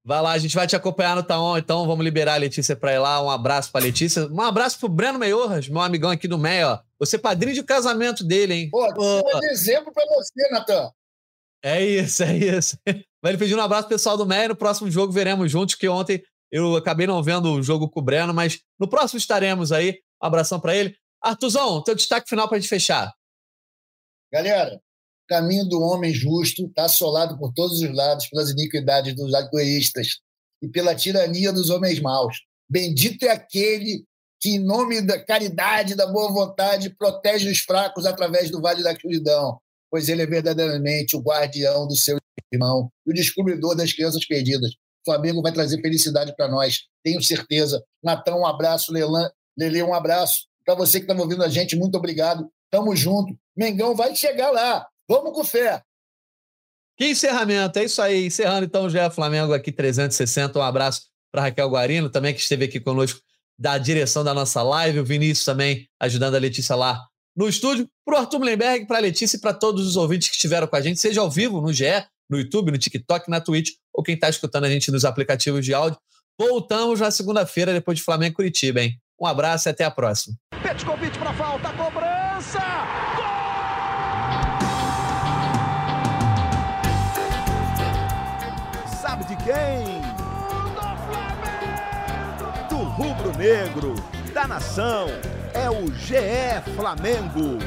[0.04, 2.94] Vai lá, a gente vai te acompanhar no Taon, então vamos liberar a Letícia para
[2.94, 3.22] ir lá.
[3.22, 4.26] Um abraço para Letícia.
[4.28, 6.80] Um abraço pro Breno Meiorras, meu amigão aqui do Meio, ó.
[6.98, 8.70] Você é padrinho de casamento dele, hein?
[8.70, 9.44] Pô, Pô.
[9.44, 10.90] exemplo para você, Natan.
[11.62, 12.78] É isso, é isso.
[13.22, 14.48] Vai ele pedir um abraço pessoal do Meio.
[14.50, 18.02] No próximo jogo veremos juntos, que ontem eu acabei não vendo o jogo com o
[18.02, 20.00] Breno, mas no próximo estaremos aí.
[20.22, 20.96] Um abração para ele.
[21.22, 23.12] Artuzão, teu destaque final para a gente fechar.
[24.32, 24.80] Galera,
[25.30, 30.18] caminho do homem justo está assolado por todos os lados pelas iniquidades dos egoístas.
[30.62, 32.42] e pela tirania dos homens maus.
[32.68, 34.04] Bendito é aquele
[34.38, 38.92] que, em nome da caridade da boa vontade, protege os fracos através do vale da
[38.92, 39.58] escuridão,
[39.90, 42.18] pois ele é verdadeiramente o guardião do seu
[42.52, 44.70] irmão e o descobridor das crianças perdidas.
[45.02, 47.82] Flamengo vai trazer felicidade para nós, tenho certeza.
[48.04, 48.92] Natão, um abraço.
[48.92, 50.46] Lelan, Lele, um abraço.
[50.62, 52.50] Para você que está ouvindo a gente, muito obrigado.
[52.70, 53.34] Tamo junto.
[53.56, 54.86] Mengão vai chegar lá.
[55.10, 55.82] Vamos com fé.
[56.96, 58.26] Que encerramento, é isso aí.
[58.26, 60.56] Encerrando então o GE Flamengo aqui 360.
[60.56, 61.02] Um abraço
[61.32, 63.20] para Raquel Guarino, também que esteve aqui conosco
[63.58, 65.00] da direção da nossa live.
[65.00, 67.04] O Vinícius também ajudando a Letícia lá
[67.36, 67.88] no estúdio.
[68.04, 70.76] Para o Arthur Mullenberg, para a Letícia e para todos os ouvintes que estiveram com
[70.76, 74.14] a gente, seja ao vivo no GE, no YouTube, no TikTok, na Twitch, ou quem
[74.14, 75.98] está escutando a gente nos aplicativos de áudio.
[76.38, 78.96] Voltamos na segunda-feira, depois de Flamengo e Curitiba, hein?
[79.20, 80.36] Um abraço e até a próxima.
[80.86, 82.99] convite para falta, cobrança!
[93.40, 93.94] Rubro-negro,
[94.34, 95.08] da nação,
[95.54, 97.58] é o GE Flamengo.